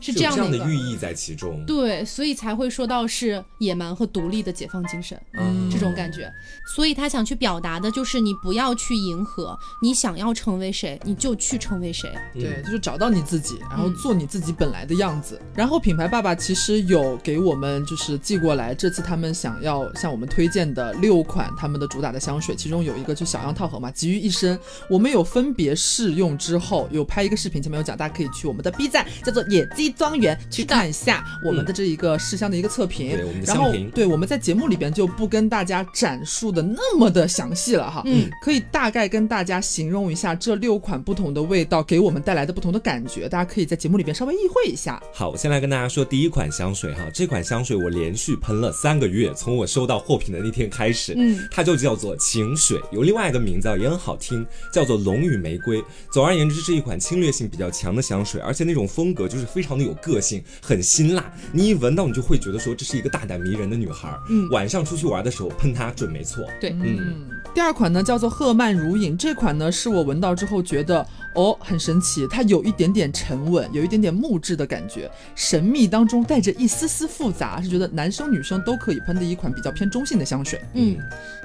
[0.00, 1.64] 是这样的一个寓意在其中。
[1.66, 6.30] 对，所以才会说到是野蛮和独立的解放精神，嗯这种感觉。
[6.74, 12.12] 所以他想去表达的就是你不要去迎合，你想要成为谁，你就去成为谁。
[12.34, 15.40] 对，就是找到你自己，然后做你自己本来的样子。
[15.54, 24.58] 然后品牌爸爸其实有给我们就是寄过来，这次他们想要向我们推荐的六款他们的主打的香水，其中有一个就小样套盒嘛，集于一身。
[24.88, 33.16] 我们有分别试用之后，有拍一个视频，前面有讲，大家可以去我们的 B 站叫做野鸡庄园去看一下我们的这一个试香的一个测评。
[33.16, 45.02] 对我们的然后对我们在节目里边就不跟大家展述的那么的详细了哈，嗯，可以大概跟大家形容一下这六款不同的味道给我们带来的不同的感觉，大家可以在节目里边稍微意会一下。
[45.12, 55.82] 好，我先来跟大家说第一款香水哈，这款香水我连续喷了三个月，从我收到货品的那天开始，嗯，它就叫做情水，有另外一个名字啊也很好听，叫做龙与玫瑰。
[56.10, 64.12] 总而言之，是一款侵略性比较强的香水，而且那种风格就是非常的有个性，很辛辣，你一闻到你就会觉得说这是一个大胆迷人的女孩。
[64.28, 66.44] 嗯，晚上出去玩的时候喷它准没错。
[66.60, 71.06] 对，嗯，第二款呢叫做赫曼如影，这款呢是我闻到之后觉得
[71.38, 80.60] 哦很神奇，它有一点点沉稳，有一点点木质的感觉，神秘当中带着一丝丝复杂，是觉得男生女生都可以喷的一款比较偏中性的香水。
[80.74, 80.96] 嗯，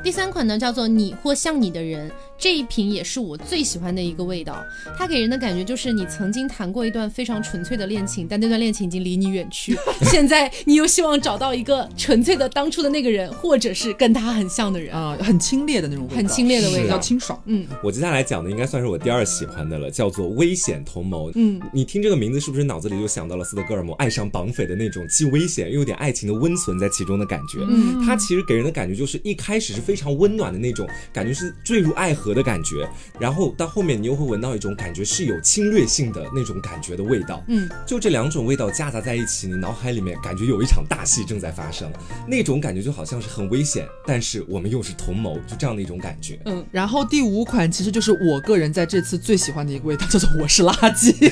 [0.03, 4.63] 第三款呢叫做你或像你的人，这一瓶也是我最喜欢的一个味道。
[4.97, 9.77] 它给人的感觉就是你曾经谈过一段非常纯粹的恋情，但那段恋情已经离你远去，
[10.10, 14.91] 现在你又希望找到一个纯粹的当初的那个人，或者是跟他很像的人。
[14.93, 17.39] 啊、很清冽的那种味道，很清冽的味道比较清爽。
[17.45, 21.32] 嗯我接下来讲的应该算是我第二喜欢的了，叫做危险同谋。
[21.36, 27.60] 嗯，你听这个名字是不是脑子里就想到了斯德哥尔摩爱上绑匪的那种既危险又有点爱情的温存在其中的感觉？
[27.67, 32.88] 嗯，它其实给人的感觉就是一开始是非常温暖的那种感觉，是坠入爱河的感觉，
[33.19, 37.43] 然后到后面你又会闻到一种感觉是有侵略性的那种感觉的味道。
[37.48, 41.91] 嗯，就这两种味道夹杂在一起，你脑海里面感觉有一场大戏正在发生，
[42.28, 46.39] 那种感觉就好像是很危险，但是我们又是同谋，就这样的一种感觉。
[46.46, 51.32] 嗯，然后第五款其实就是我个人在这次最喜欢的一个味道，叫做我是垃圾，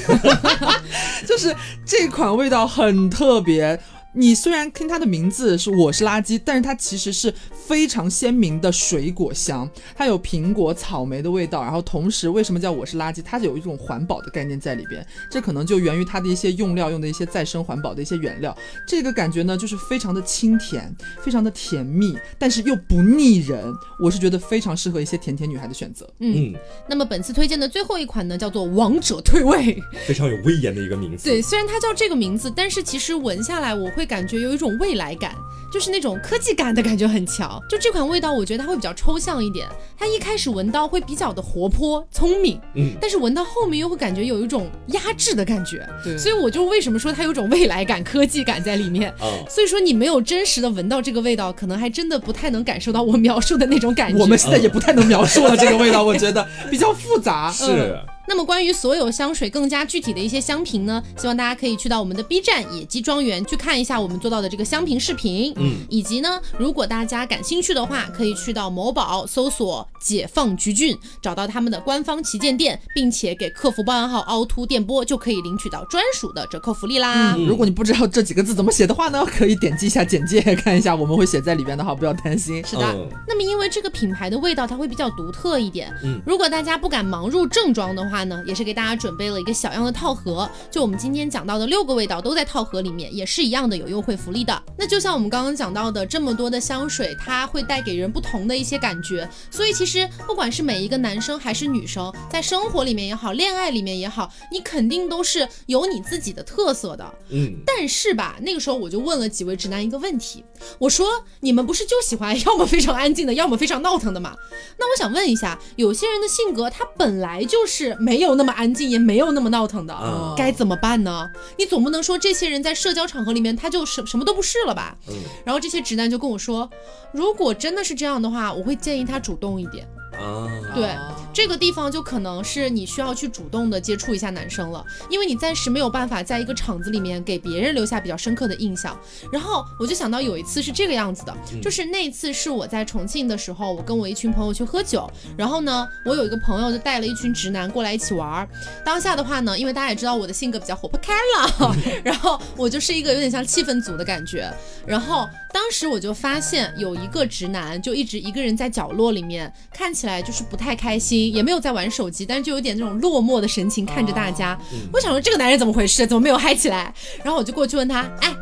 [1.28, 3.80] 就是这款味道很特别。
[4.14, 13.22] 你虽然听它的名字是我是垃圾，但是它其实是非常鲜明的水果香，它有苹果、草莓的味道，然后同时为什么叫我是垃圾？
[13.24, 18.56] 它有一种环保的概念在里边，这可能就源于它的一些用料用的一些再生环保的一些原料。
[18.86, 20.94] 这个感觉呢，就是非常的清甜，
[21.24, 23.74] 非常的甜蜜，但是又不腻人。
[24.04, 26.10] 我是觉得非常适合一些甜甜女孩的选择。
[26.20, 26.54] 嗯，
[26.90, 29.82] 那么本次推荐的最后一款呢，叫做王者退位。
[30.06, 31.30] 非常有威严的一个名字。
[31.30, 35.36] 对，虽然它叫这个名字，但是其实闻下来我会感觉有一种未来感，
[35.72, 37.62] 就是那种科技感的感觉很强。
[37.70, 39.68] 就这款味道，我觉得它会比较抽象一点。
[39.98, 45.88] 它一开始闻到会比较的活泼、聪明，嗯，但是闻到后面又会感觉有一种压制的感觉。
[46.04, 49.12] 对所以我就为什么说它有种未来感、科技感在里面。
[49.20, 54.20] 啊、所以说你没有真实的闻到这个味道，可能还真的不太能感受到我描述的那种感觉。
[54.20, 57.52] 我们现在也不太能描述了 这个味道，我觉得比较复杂。
[57.52, 58.00] 是。
[58.28, 65.54] 那么关于所有香水更加具体的一些香评呢，希望大家可以去到我们的 B 站野鸡庄园去看一下我们做到的这个香评视频。
[65.58, 77.36] 嗯，以及呢，如果大家感兴趣的话，可以去到某宝搜索“解放橘郡”，找到他们的官方旗舰店，并且给客服报暗号“凹凸电波”，就可以领取到专属的折扣福利啦。
[77.38, 82.64] 嗯，如果你不知道这几个字怎么写的话呢，可以点击一下简介看一下，我们会写在里边的哈，不要担心。
[82.66, 83.10] 是的，嗯。
[83.28, 94.64] 那么因为这个品牌的味道它会比较独特一点，嗯，如果大家不敢盲入正装的话呢，也是给大家准备了一个小样的套盒，就我们今天讲到的六个味道都在套盒里面，也是一样的有优惠福利的。
[94.78, 107.14] 那就像我们刚刚讲到的，这么多的香水，它会带给人不同的一些感觉，所以其实不管是每一个男生还是女生，在生活里面也好，恋爱里面也好，你肯定都是有你自己的特色的。
[107.30, 110.44] 嗯，但是吧，那个时候我就问了几位直男一个问题，
[110.80, 111.08] 我说
[111.40, 114.36] 你们不是就喜欢要么非常安静的，要么非常闹腾的吗？
[114.78, 121.30] 那我想问一下，有些人的性格他本来就是没有那么安静，也没有那么闹腾的，嗯该怎么办呢？
[121.58, 124.98] 你总不能说这些人在社交场合里面他就什什么都不是了吧？
[125.08, 125.14] 嗯
[125.46, 126.70] 然后这些直男就跟我说，
[127.14, 129.88] 如果真的是这样的话，我会建议他主动一点。
[130.18, 138.98] 啊，对啊这个地方就可能是你需要去主动的接触一下男生了，因为你暂时没有办法在一个场子里面给别人留下比较深刻的印象。
[139.32, 148.48] 然后我就想到有一次是这个样子的，就是那次是我在重庆的时候，我跟我一群朋友去喝酒，然后呢，我有一个朋友就带了一群直男过来一起玩儿。
[148.84, 154.52] 当下的话呢，因为大家也知道我的性格比较活泼开朗， 然后我就是一个有点像气氛组的感觉。
[154.86, 164.58] 然后当时我就发现有一个直男就一直一个人在角落里面，看起来就是不太开心，也没有在玩手机，但是就有点那种落寞的神情看着大家。
[164.94, 166.06] 我想说这个男人怎么回事？
[166.08, 166.94] 怎么没有嗨起来？
[167.24, 168.36] 然后我就过去问他，哎，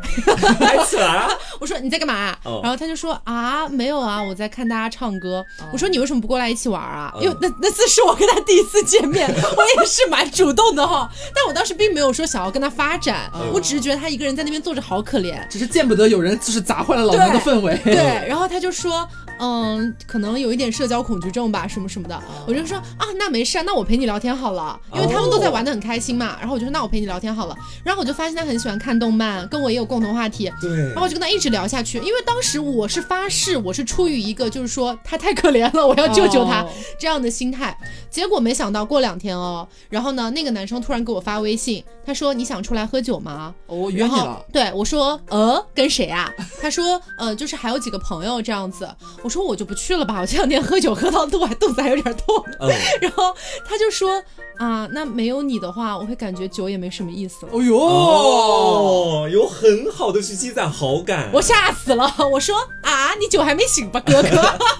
[0.58, 1.30] 嗨起来啊！
[1.60, 2.36] 我说你在干嘛？
[2.44, 5.44] 哦然后他就说啊，没有啊，我在看大家唱歌。
[5.72, 7.12] 我说你为什么不过来一起玩啊？
[7.16, 11.10] 嗯因为那那次是我跟他第一次见面， 我也是蛮主动的哈。
[11.34, 15.46] 但我当时并没有说想要跟他发展，我只是觉得他一个人在那边坐着好可怜。
[15.48, 17.76] 只是见不得有人就是砸坏了老娘的氛围。
[17.84, 19.08] 对，然后他就说，
[19.40, 22.22] 嗯，可能有一点社交恐惧症吧，什么什么的。
[22.46, 26.36] 我就说啊，那没事啊，那我陪你聊天好了，因为他们都在玩的很开心嘛。
[26.38, 27.56] 然后我就说，那我陪你聊天好了。
[27.82, 30.52] 然后我就发现他很喜欢看动漫，跟我也有共同话题。
[30.60, 37.74] 对然后我就跟他一直聊下去，因为当时我是发誓，我是出于一个就是说他太可怜了，我要救救他、哦这样的心态。
[38.10, 43.54] 结果没想到过两天哦，然后呢，那个男生突然给我发微信，他说你想出来喝酒吗？
[43.66, 44.44] 我约你了。
[44.52, 46.30] 对我说，呃，跟谁啊？
[46.60, 48.86] 他说，呃，就是还有几个朋友这样子。
[49.22, 52.44] 我说我就不去了吧，我这两天喝酒喝到肚还肚子还有点痛。
[52.60, 52.68] 嗯，
[53.00, 54.22] 然后他就说，
[54.58, 57.52] 啊，那没有你的话，我会感觉酒也没什么意思了。
[57.52, 61.30] 哦呦，哦，有很好的去积攒好感。
[61.32, 62.12] 我吓死了！
[62.30, 64.28] 我说啊，你酒还没醒吧，哥哥？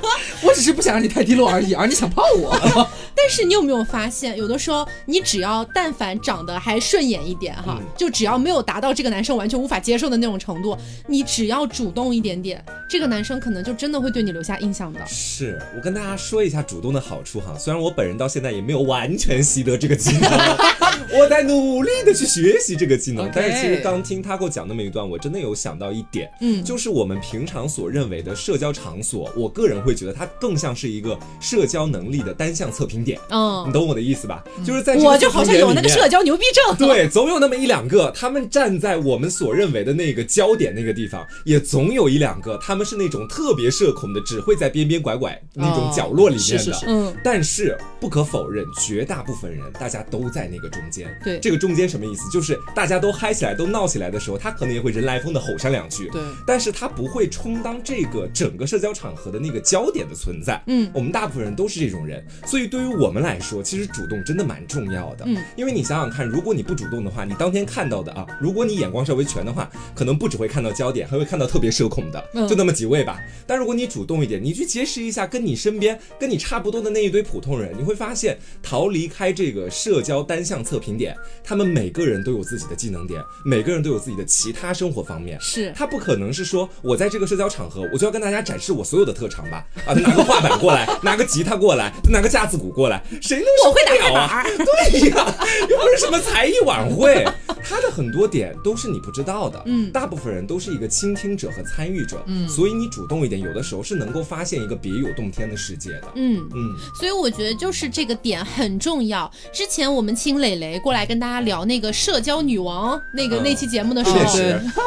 [0.42, 2.56] 我只是不想让你太低落而已，而你想泡我。
[3.14, 15.00] 但是你有没有发现，有的时候你只要但凡长得还顺眼一点哈，嗯就只要没有达到这个男生完全无法接受的那种程度，你只要主动一点点，这个男生可能就真的会对你留下印象的。
[15.06, 20.28] 是我跟大家说一下主动的好处哈，虽然我本人到现在也没有完全习得这个技能，
[21.12, 34.42] 我在努力的去学习这个技能但是其实刚听他给我讲那么一段，我真的有想到一点，嗯就是我们平常所认为的社交场所，我个人会觉得它更像是一个社交能力的单项测评点，你嗯，懂我的意思吧？
[34.64, 36.76] 就是在这个我就好像有那个社交牛逼症。
[36.76, 46.78] 对，总有那么一两个，他们站在我们所认为的那个焦点那个地方，也总有一两个，他们是那种特别社恐的，只会在边边拐拐那种角落里面的。
[46.86, 50.99] 嗯，但是不可否认，绝大部分人大家都在那个中间。
[51.22, 52.28] 对这个中间什么意思？
[52.30, 56.08] 就是大家都嗨起来、都闹起来的时候，他可能也会人来疯的吼上两句。
[56.10, 60.62] 对但是他不会充当这个整个社交场合的那个焦点的存在。
[60.66, 65.24] 嗯，我们大部分人都是这种人，所以对于我们来说，其实主动真的蛮重要的。
[65.26, 73.20] 嗯，因为你想想看，如果你不主动的话，你当天看到的啊，如果你眼光稍微全的话，可能不只会看到焦点，还会看到特别社恐的，嗯就那么几位吧。
[73.46, 85.38] 但如果你主动一点，你去结识一下跟你身边跟你差不多的那一堆普通人，你会发现，逃离开这个社交单向测评点，他们每个人都有自己的技能点，每个人都有自己的其他生活方面。
[85.40, 89.64] 是他不可能是说我在这个社交场合，我就要跟大家展示我所有的特长吧？
[89.86, 94.42] 啊，拿个画板过来， 拿个吉他过来，拿个架子鼓过来，谁能受我会打快得了啊？
[94.42, 97.24] 对呀，又不是什么才艺晚会，
[97.62, 99.62] 他的很多点都是你不知道的。
[99.66, 106.12] 嗯大部分人都是一个倾听者和参与者，嗯，所以你主动一点，有的时候是能够发现一个别有洞天的世界的。
[106.14, 109.30] 嗯，嗯，所以我觉得就是这个点很重要。
[109.52, 114.36] 之前我们请磊磊过来跟大家聊那个社交女王那个、嗯那期节目的时候，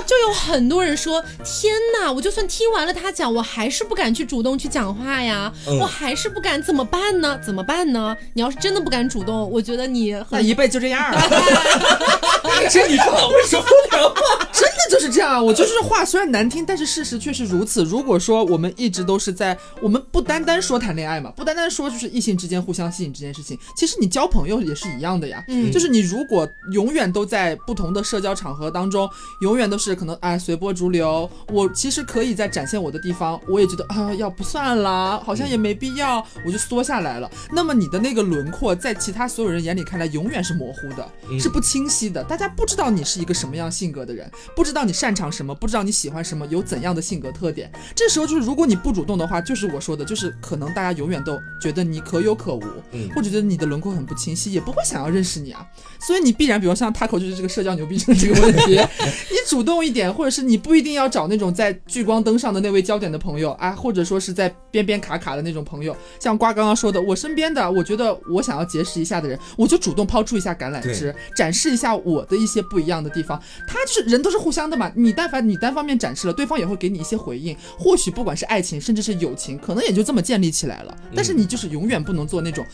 [0.05, 7.39] 就有很多人说：“天哪，我就算听完了他讲，我还是不敢去主动去讲话呀，嗯我还是不敢，怎么办呢？
[7.43, 8.15] 怎么办呢？
[8.33, 11.21] 你要是真的不敢主动，我觉得你那很一辈子就这样了，
[12.69, 14.47] 这你说不了吗？
[14.53, 15.43] 真的就是这样。
[15.43, 17.83] 我就是话虽然难听，但是事实确实如此。
[17.83, 25.43] 如果说我们一直都是在，我们不单单说谈恋爱嘛，不单单说就是异性之间互相吸引这件事情，其实你交朋友也是一样的呀。
[25.47, 29.09] 嗯就是你如果永远都在不同的社交场合当中，
[29.41, 37.29] 永远都是可能哎随波逐流，我其实可以在展现我的地方，我也觉得啊要不算啦，好像也没必要，我就缩下来了。
[37.51, 47.71] 那么你的那个轮廓在其他所有人眼里看来永远是模糊的，嗯是不清晰的，大家不知道你是一个什么样性格的人，不知道你擅长什么，不知道你喜欢什么，有怎样的性格特点。
[47.95, 55.65] 这时候就是如果你不主动的话，就是我说的，就是可能大家永远都觉得你可有可无，嗯或者觉得你的轮廓很不清晰，也不会想要认识你啊。
[55.99, 58.75] 所以你必然，比如像 Taco 就是这个社交牛逼症这个问题，
[59.31, 65.95] 你主动一点，或者是你不一定要找那种在聚光灯上的那位焦点的朋友啊，或者说是在边边卡卡的那种朋友。
[66.19, 73.41] 像瓜刚刚说的，我身边的，我觉得我想要结识一下的人，我就主动抛出一下橄榄枝，展示一下我的一些不一样的地方。
[73.65, 77.55] 他就是人都是互相的嘛，你但凡你单方面展示了，对方也会给你一些回应。
[77.77, 80.97] 或许不管是爱情，甚至是友情，可能也就这么建立起来了。
[81.15, 82.65] 但是你就是永远不能做那种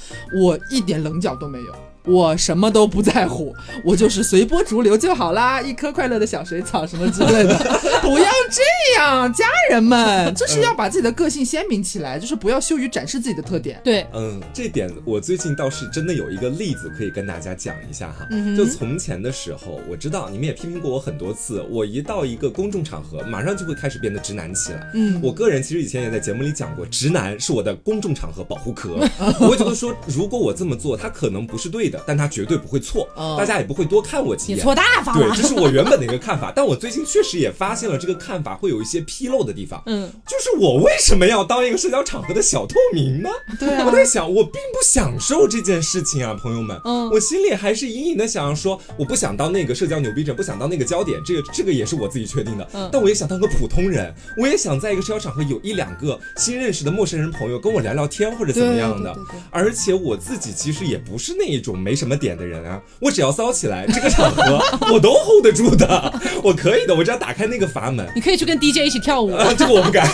[0.42, 1.76] 我一点棱角都没有。
[2.10, 7.56] 我什么都不在乎， 我就是随波逐流就好啦，一颗快乐的小水草什么之类的，
[8.02, 8.62] 不要这
[9.00, 13.80] 样，家人们，就是要把自己的个性鲜明起来，就是不要羞于展示自己的特点。
[13.84, 18.28] 对，嗯，这点我最近倒是真的有一个例子可以跟大家讲一下哈。
[18.32, 24.90] 嗯就从前的时候，我知道你们也批评过我很多次，我一到一个公众场合，马上就会开始变得直男起来。
[24.94, 28.98] 嗯，我个人其实以前也在节目里讲过，直男是我的公众场合保护壳。
[29.40, 34.58] 我会觉得说，如果我这么做，他可能不是对的，但他绝对不会错，哦大家也不会多看我几眼。
[34.58, 39.82] 你错大发对，这是我原本的一个看法，但我最近确实也发现了这个看法会有一些纰漏的地方。
[39.86, 43.30] 嗯，就是我为什么要当一个社交场合的小透明呢？
[43.60, 46.80] 对啊我在想，我并不享受这件事情啊，朋友们。
[46.86, 52.68] 嗯我心里还是隐隐的想要说，我不想当那个社交牛逼症，不想当那个焦点，这个这个也是我自己确定的。
[52.74, 59.14] 嗯但我也想当个普通人，我也想在一个社交场合有一两个新认识的陌生人朋友跟我聊聊天或者怎么样的。
[59.14, 64.62] 对对对对而且我自己其实也不是那一种没什么点的人啊，我只要骚起来，这个场合
[64.94, 66.14] 我都 hold 得住的，
[66.44, 68.08] 我可以的，我只要打开那个阀门。
[68.14, 69.32] 你可以去跟 DJ 一起跳舞。
[69.34, 70.08] 啊，这个我不敢。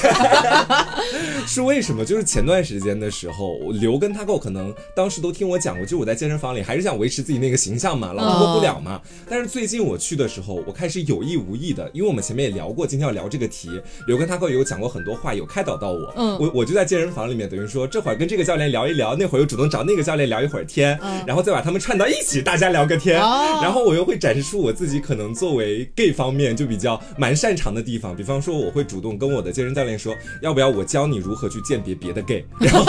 [1.45, 2.05] 是为什么？
[2.05, 9.01] 就是前段时间的时候，刘跟他够可能当时都听我讲过，就是我在健身房里还是想维持自己那个形象嘛，老脱不了嘛。
[9.29, 13.69] 但是最近我去的时候，我开始有意无意的，因为我们前面也聊过，今天要聊这个题，
[14.07, 16.13] 刘跟他够有讲过很多话，有开导到我。
[16.15, 23.61] 嗯我我就在健身房里面，等于说这会儿跟这个教练聊一聊，那会儿又主动找那个教练聊一会儿天，然后再把他们串到一起，大家聊个天，哦。
[23.63, 32.83] 然后我又会展示出我自己可能作为 gay 方面就比较蛮擅长的地方，比方说我会主动跟我的健身教练说，要不要我教你如何去鉴别别的 gay， 然后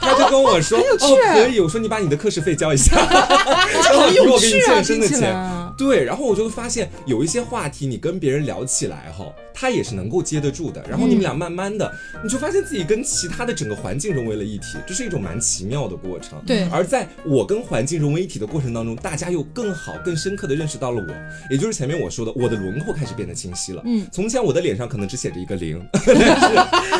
[0.00, 5.36] 他就跟我说，哦可以，我说你把你的课时费交一下， 然后给我给你健身的钱。
[5.76, 9.26] 对，然后我就会发现有一些话题，你跟别人聊起来哈，
[9.60, 10.82] 他也是能够接得住的。
[10.88, 11.92] 然后你们俩慢慢的，
[12.24, 16.40] 你就发现自己跟其他的整个环境融为了一体，这是一种蛮奇妙的过程。
[16.46, 21.14] 对而在我跟环境融为一体的过程当中，大家又更好、更深刻的认识到了我，
[21.50, 23.82] 也就是前面我说的，我的轮廓开始变得清晰了。
[23.84, 26.02] 嗯，从前我的脸上可能只写着一个零， 但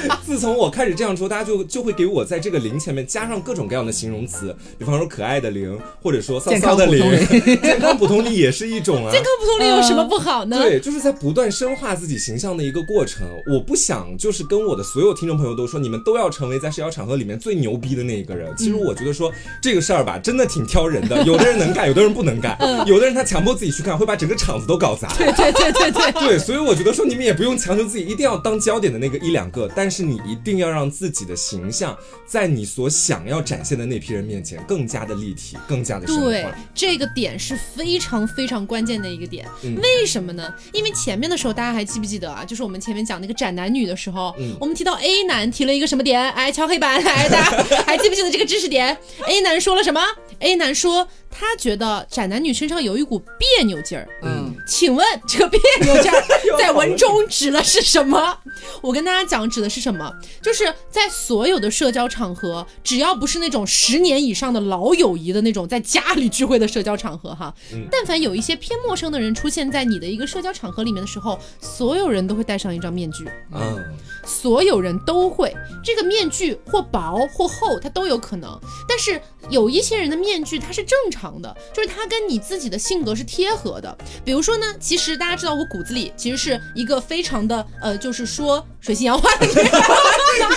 [0.03, 7.01] 是自从我开始这样说，大家就就会给我在这个零前面加上各种各样的形容词，比方说可爱的零，或者说骚健骚的零，
[7.63, 9.11] 健康普通力也是一种啊。
[9.11, 10.59] 健康普通力有什么不好呢？
[10.59, 13.27] 对，就是在不断深化自己形象的一个过程。
[13.47, 18.55] 我不想就是跟我的所有听众朋友都说，你们都要成为在社交场合里面最牛逼的那一个人。
[18.57, 19.33] 其实我觉得说
[19.63, 25.09] 这个事儿吧，真的挺挑人的，有的人能干，有的人不能干，有的人他强迫自己去看，会把整个场子都搞砸。
[25.17, 31.97] 对对对对对，对，所以我觉得说你们也不用强求自己一定要当焦点的那个一两个，但是你一定要让自己的形象
[32.27, 39.47] 在你所想要展现的那批人面前更加的立体，更加的深对。，这个点是非常非常关键的一个点。
[39.63, 40.53] 嗯为什么呢？
[40.73, 42.40] 因为前面的时候大家还记不记得啊？
[42.45, 46.31] 就是我们前面讲那个斩男女的时候，嗯我们提到 A 男提了一个什么点？
[46.33, 50.01] 哎，敲黑板，哎，大家还记不记得这个知识点？A 男说了什么
[50.39, 54.09] ？A 男说他觉得斩男女身上有一股别扭劲儿。
[54.23, 54.40] 嗯，
[54.71, 56.25] 请问这个别扭劲儿
[56.57, 58.39] 在文中指的是什么？
[58.81, 60.09] 我跟大家讲，指的是什么？
[60.41, 73.29] 就是在所有的社交场合，只要不是那种十年以上的老友谊的那种在家里聚会的社交场合哈，嗯但凡有一些偏陌生的人出现在你的一个社交场合里面的时候，所有人都会戴上一张面具。
[73.53, 73.85] 嗯，
[74.25, 78.59] 所有人都会，这个面具或薄或厚，它都有可能。
[78.89, 83.97] 但是有一些人的面具它是正常的，就是它跟你自己的性格是贴合的。
[84.25, 89.67] 比如说呢，其实大家知道我骨子里其实是一个非常的呃，就是说水性杨花的人，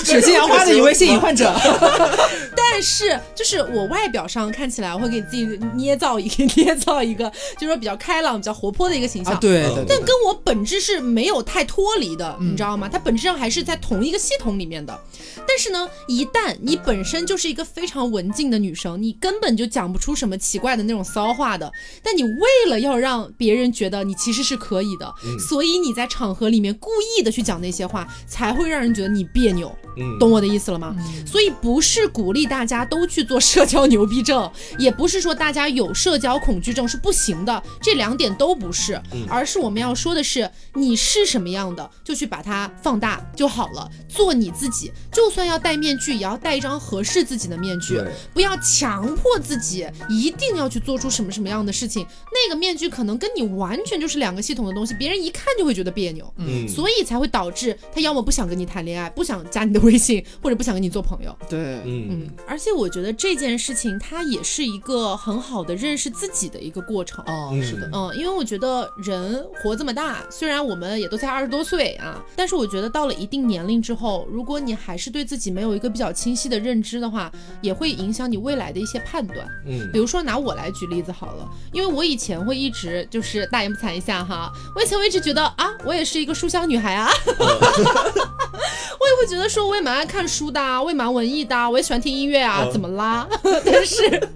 [0.03, 1.53] 水性杨花的一位性瘾患者，
[2.55, 5.45] 但是就是我外表上看起来，我会给自己
[5.75, 9.33] 捏造一个捏造一个，就是说比较开朗、比较活泼的一个形象。
[9.33, 12.89] 啊，对嗯对对但跟我本质是没有太脱离的，你知道吗？
[12.91, 14.97] 它本质上还是在同一个系统里面的。
[15.45, 21.71] 但是呢，一旦你本身就是一个非常文静的女生，你根本就讲不出什么奇怪的那种骚话的。
[22.01, 25.13] 但你为了要让别人觉得你其实是可以的，
[25.49, 29.75] 所以你在场合里面故意的去讲那些话，才会让人觉得你别扭。
[29.97, 30.19] 嗯。
[30.19, 30.95] 懂我的意思了吗？
[31.25, 48.01] 所以不是鼓励大家都去做社交牛逼症，也不是说大家有社交恐惧症是不行的，这两点都不是，而是我们要说的是，你是什么样的，就去把它放大就好了，做你自己，就算要戴面具，也要戴一张合适自己的面具，
[48.33, 56.31] 不要强迫自己一定要去做出什么什么样的事情，那个面具可能跟你完全就是两个系统的东西，别人一看就会觉得别扭。
[56.37, 56.67] 嗯。
[56.67, 61.35] 所以才会导致他要么不想跟你谈恋爱，不想加你的微信， 或者不想跟你做朋友。
[61.49, 62.07] 对，嗯。
[62.09, 67.23] 嗯，而且我觉得这件事情它也是一个很好的认识自己的一个过程。
[67.25, 67.63] 哦，嗯。
[67.63, 77.31] 是的，嗯，因为我觉得人活这么大，虽然我们也都才二十多岁啊，但是我觉得到了一定年龄之后，如果你还是对自己没有一个比较清晰的认知的话，
[77.61, 79.47] 也会影响你未来的一些判断。
[79.67, 79.89] 嗯。
[79.91, 93.27] 比如说拿我来举例子好了，因为我以前会一直就是大言不惭一下哈，我以前我一直觉得啊，我也是一个书香女孩啊， 我也会觉得说我也蛮爱看书的啊，我也蛮文艺的啊，我也喜欢听音乐啊，嗯怎么啦？
[93.65, 94.29] 但是，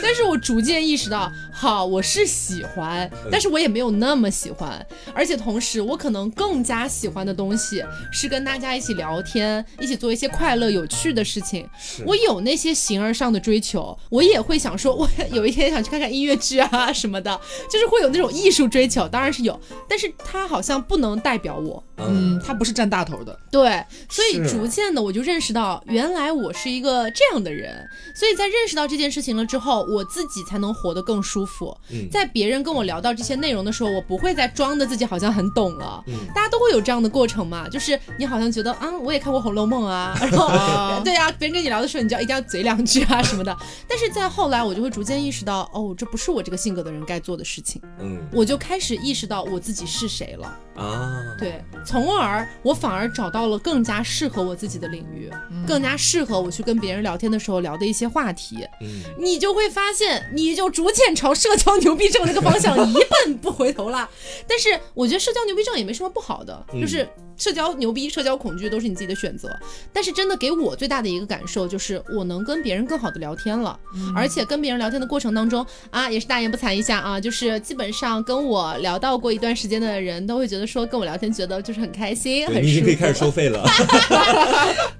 [0.00, 7.82] 但是我逐渐意识到，好，我是喜欢，但是我也没有那么喜欢，而且同时我可能更加喜欢的东西
[8.12, 11.68] 是跟大家一起聊天，一起做一些快乐有趣的事情。
[12.04, 21.82] 我有那些形而上的追求，我也会想说，我有一天想去看看音乐剧啊什么的， 就是会有那种艺术追求，当然是有，但是它好像不能代表我。
[21.98, 27.88] 嗯，它不是占大头的，对，所以逐渐的我就认识到，原来我是一个这样的人。
[28.14, 31.76] 所以在认识到这件事情了之后，我自己才能活得更舒服。
[31.90, 36.02] 嗯在别人跟我聊到这些内容的时候，我不会再装的自己好像很懂了。
[36.06, 43.56] 嗯大家都会有这样的过程嘛，就是你好像觉得啊，我也看过《红楼梦》啊， 然后啊对啊，别人跟你聊的时候，你就要一定要嘴两句啊什么的。
[43.88, 50.58] 但是在后来，我就会逐渐意识到，哦，这不是我这个性格的人该做的事情，嗯我就开始意识到我自己是谁了。
[50.76, 55.30] 啊，对，从而我反而找到了更加适合我自己的领域，
[55.66, 58.66] 更加适合我去跟别人聊天的时候聊的一些话题。
[58.80, 64.08] 嗯你就会发现，你就逐渐朝社交牛逼症那个方向一 奔不回头了。
[64.46, 69.48] 但是我觉得社交牛逼症也没什么不好的，嗯就是社交牛逼、社交恐惧都是你自己的选择。
[69.92, 73.78] 但是真的给我最大的一个感受就是，我能跟别人更好的聊天了，
[74.14, 82.66] 而且跟别人聊天的过程当中啊，也是大言不惭一下啊，就是基本上跟我聊到过一段时间的人都会觉得说跟我聊天觉得就是很开心，很舒服。
[82.66, 83.62] 你已经可以开始收费了。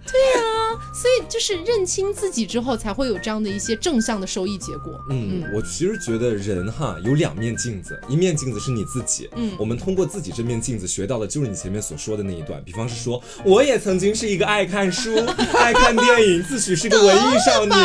[0.07, 0.47] 对啊
[0.95, 4.99] 所以就是认清自己之后，才会有这样的一些正向的收益结果。
[5.11, 15.15] 嗯，我其实觉得人哈有两面镜子，一面镜子是你自己，嗯我们通过自己这面镜子学到的就是你前面所说的那一段，比方是说，我也曾经是一个爱看书、
[15.55, 17.79] 爱看电影，自诩是个文艺少年，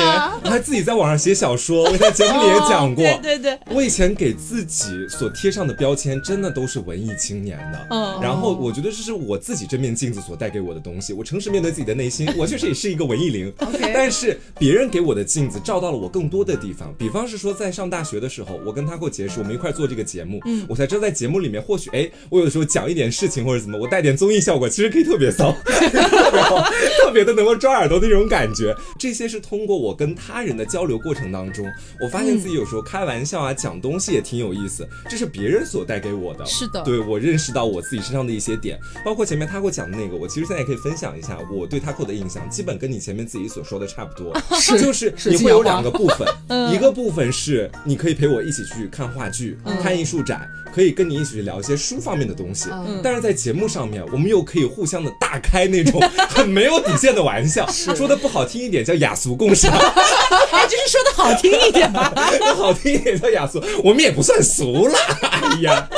[0.43, 3.05] 我还自己在网上写小说，我在节目里也讲过。
[3.05, 7.87] 哦对对对，我以前给自己所贴上的标签，真的都是文艺青年的。
[7.89, 11.13] 嗯然后我觉得这是我自己这面镜子所带给我的东西。
[11.13, 13.51] 我诚实面对自己的内心，我确实也是一个文艺灵。
[13.59, 16.93] OK 但是别人给我的镜子照到了我更多的地方。
[16.97, 25.89] 比方是说，在上大学的时候，我跟他过结识，我们一块做这个节目，嗯，我才知道在节目里面，或许哎，我有的时候讲一点事情或者怎么，我带点综艺效果，其实可以特别骚，特
[26.32, 26.63] 别好，
[27.03, 28.75] 特别的能够抓耳朵的那种感觉。
[28.97, 31.65] 这些是通过我跟他人的交流过程当中，
[32.01, 36.45] 我发现自己有时候开玩笑啊，讲东西也挺有意思，这是别人所带给我的。
[36.45, 46.27] 是的对我认识到我自己身上的一些点，包括前面他给我讲的那个，我其实现在也可以分享一下我对他给我的印象，基本跟你前面自己所说的差不多，是就是 是你会有两个部分，
[46.73, 52.69] 一个部分是你可以陪我一起去看话剧、看艺术展，可以跟你一起去聊一些书方面的东西，
[53.03, 62.13] 但是在节目上面，我们又可以互相的大开那种 很没有底线的玩笑，说的不好听一点叫雅俗共赏， 哎，就是说的好听一点吧。
[62.55, 65.89] 好听一点叫雅俗，我们也不算俗啦，哎呀。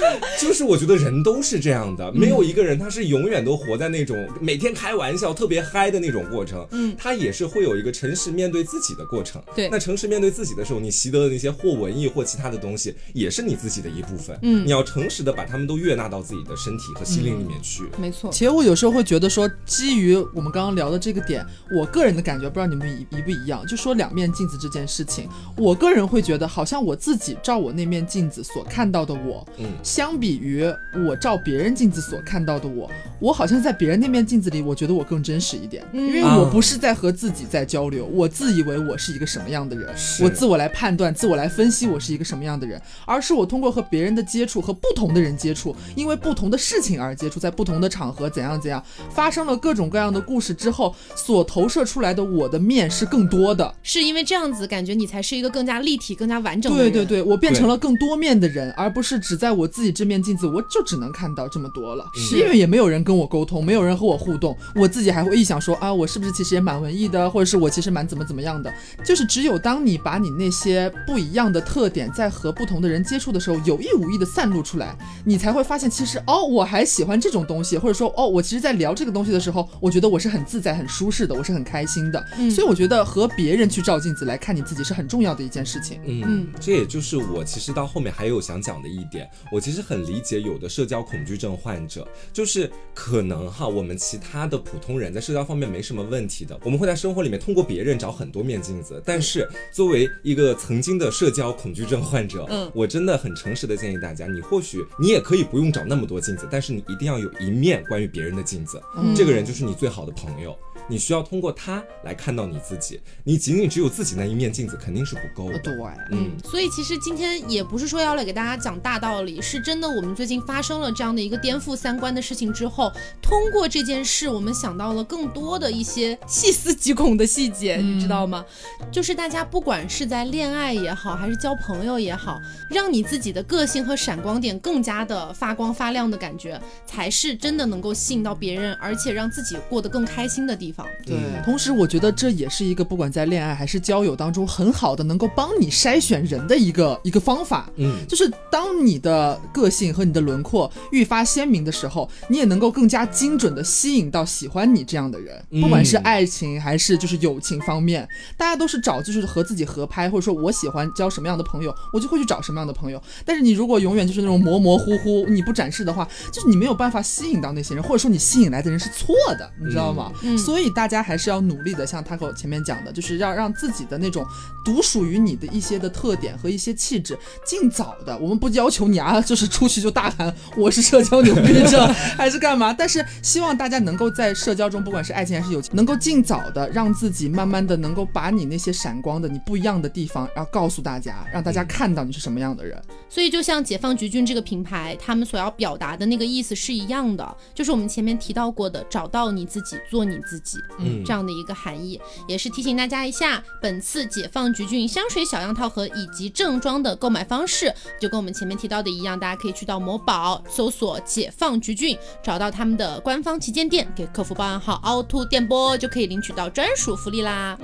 [0.40, 9.42] 就是我觉得人都是这样的，没有一个人他是永远都活在那种每天开玩笑特别嗨的那种过程，嗯，他也是会有一个诚实面对自己的过程。
[9.54, 14.38] 对那诚实面对自己的时候，你习得的那些或文艺或其他的东西，也是你自己的一部分。
[14.42, 17.84] 嗯，你要诚实的把他们都悦纳到自己的身体和心灵里面去。
[17.98, 21.44] 没错，其实我有时候会觉得说，基于我们刚刚聊的这个点，
[21.76, 30.64] 我个人的感觉，不知道你们一一不一样，就说两面镜子这件事情，我个人会觉得，好像我自己照我那面镜子所看到的我，嗯相比于
[31.04, 32.88] 我照别人镜子所看到的我，
[33.18, 48.80] 我好像在别人那面镜子里，我觉得我更真实一点，因为啊我不是在和自己在交流，我自以为我是一个什么样的人，我自我来判断、自我来分析我是一个什么样的人，而是我通过和别人的接触、和不同的人接触，因为不同的事情而接触，在不同的场合怎样怎样，
[49.12, 53.74] 发生了各种各样的故事之后，所投射出来的我的面是更多的。
[53.82, 56.92] 是因为这样子感觉你才是一个更加立体、更加完整的人。
[56.92, 62.06] 对对对，我变成了更多面的人，而不是只在我自己这面镜子，我就只能看到这么多了。
[62.14, 68.72] 是因为也没有人跟我沟通，没有人和我互动，我自己还会臆想说啊，我是不是其实也蛮文艺的，或者是我其实蛮怎么怎么样的。
[69.04, 82.24] 就是只有当你把你那些不一样的特点，在和不同的人接触的时候，有意无意的散露出来，你才会发现，其实哦，我还喜欢这种东西，或者说哦，我其实在聊这个东西的时候，我觉得我是很自在、很舒适的，我是很开心的。
[82.50, 86.00] 所以我觉得和别人去照镜子来看你自己是很重要的一件事情。
[86.06, 89.28] 嗯，这也就是我其实到后面还有想讲的一点。
[89.52, 99.00] 我其其实很理解有的社交恐惧症患者，就是可能哈，我们其他的普通人在社交方面没什么问题的，我们会在生活里面通过别人找很多面镜子。
[99.06, 108.82] 但是作为一个曾经的社交恐惧症患者，嗯，我真的很诚实的建议大家，你或许你也可以不用找那么多镜子，但是你一定要有一面关于别人的镜子，
[109.14, 110.58] 这个人就是你最好的朋友。
[110.90, 115.58] 你需要通过它来看到你自己，你仅仅只有自己那一面镜子肯定是不够的。
[115.60, 115.72] 对，
[116.10, 119.88] 嗯，所以其实今天也不是说要来给大家讲大道理，是真的。
[119.88, 128.44] 我们最近发生了这样的一个颠覆三观的事情之后，通过这件事，我们想到了更多的一些细思极恐的细节，你知道吗？
[128.90, 140.79] 就是大家不管是在恋爱也好，还是交朋友也好，让你自己的个性和闪光点更加的发光发亮的感觉，才是真的能够吸引到别人，而且让自己过得更开心的地方。
[141.04, 147.68] 对，同时我觉得这也是一个不管在恋爱还是交友当中很好的能够帮你筛选人的一个一个方法。
[147.76, 155.42] 嗯，就是当你的个性和你的轮廓愈发鲜明的时候，你也能够更加精准的吸引到喜欢你这样的人。
[155.60, 163.02] 不管是爱情还是就是友情方面，大家都是找就是和自己合拍，或者说我喜欢交什么样的朋友，我就会去找什么样的朋友。
[163.24, 170.12] 但是你如果永远就是那种模模糊糊，你不展示的话，就是你没有办法吸引到那些人，或者说你吸引来的人是错的，你知道吗？
[170.22, 174.24] 嗯，所以大家还是要努力的，像他和我前面讲的，就是要让自己的那种
[174.64, 178.16] 独属于你的一些的特点和一些气质，尽早的。
[178.18, 192.80] 我们不要求你啊，就是出去就大喊我是社交牛逼症还是干嘛，但是希望大家能够在社交中，不管是爱情还是友情，能够尽早的让自己慢慢的能够把你那些闪光的、你不一样的地方，然后告诉大家，让大家看到你是什么样的人。
[193.08, 217.58] 所以就像解放橘郡这个品牌，他们所要表达的那个意思是一样的，就是我们前面提到过的，找到你自己，做你自己，嗯，这样的一个含义，也是提醒大家一下，本次解放橘郡香水小样套盒以及正装的购买方式，就跟我们前面提到的一样，大家可以去到某宝搜索解放橘郡，找到他们的官方旗舰店，给客服报暗号凹凸电波，就可以领取到专属福利啦。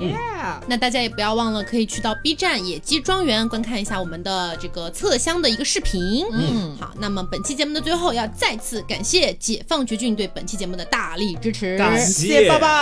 [0.67, 5.37] 那大家也不要忘了，可以去到 B 站野鸡庄园观看一下我们的这个测香。
[5.37, 12.76] 的一个视频，嗯，好，那么本期节目的最后要再次感谢解放橘郡对本期节目的大力支持，感谢爸爸。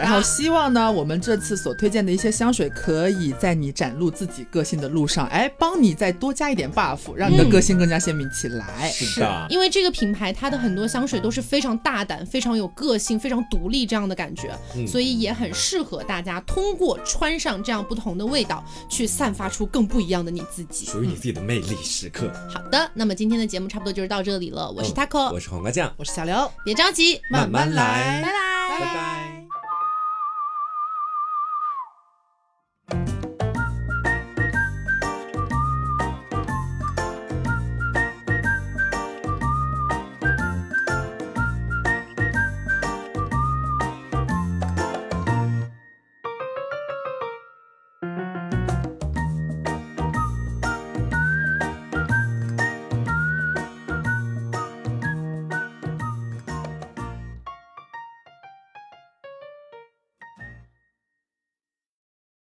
[0.00, 8.90] 然后希望呢，我们这次所推荐的一些香水，可以在你展露自己个性的路上，哎，帮你再多加一点 buff，让你的个性更加鲜明起来。
[8.90, 14.54] 是的，因为这个品牌它的很多香水都是非常大胆、非常有个性、非常独立这样的感觉，
[14.86, 21.76] 所以也很适合大家通过穿上这样不同的味道，去散发出更不一样的你自己，属于你自己的魅力。
[21.82, 24.70] 时刻好的，那么今天的节目差不多就是到这里了。
[24.70, 26.50] 我是 taco，我是黄瓜酱，我是小刘。
[26.64, 29.25] 别着急，慢慢来，拜拜，拜拜。
[29.26, 29.65] Bye.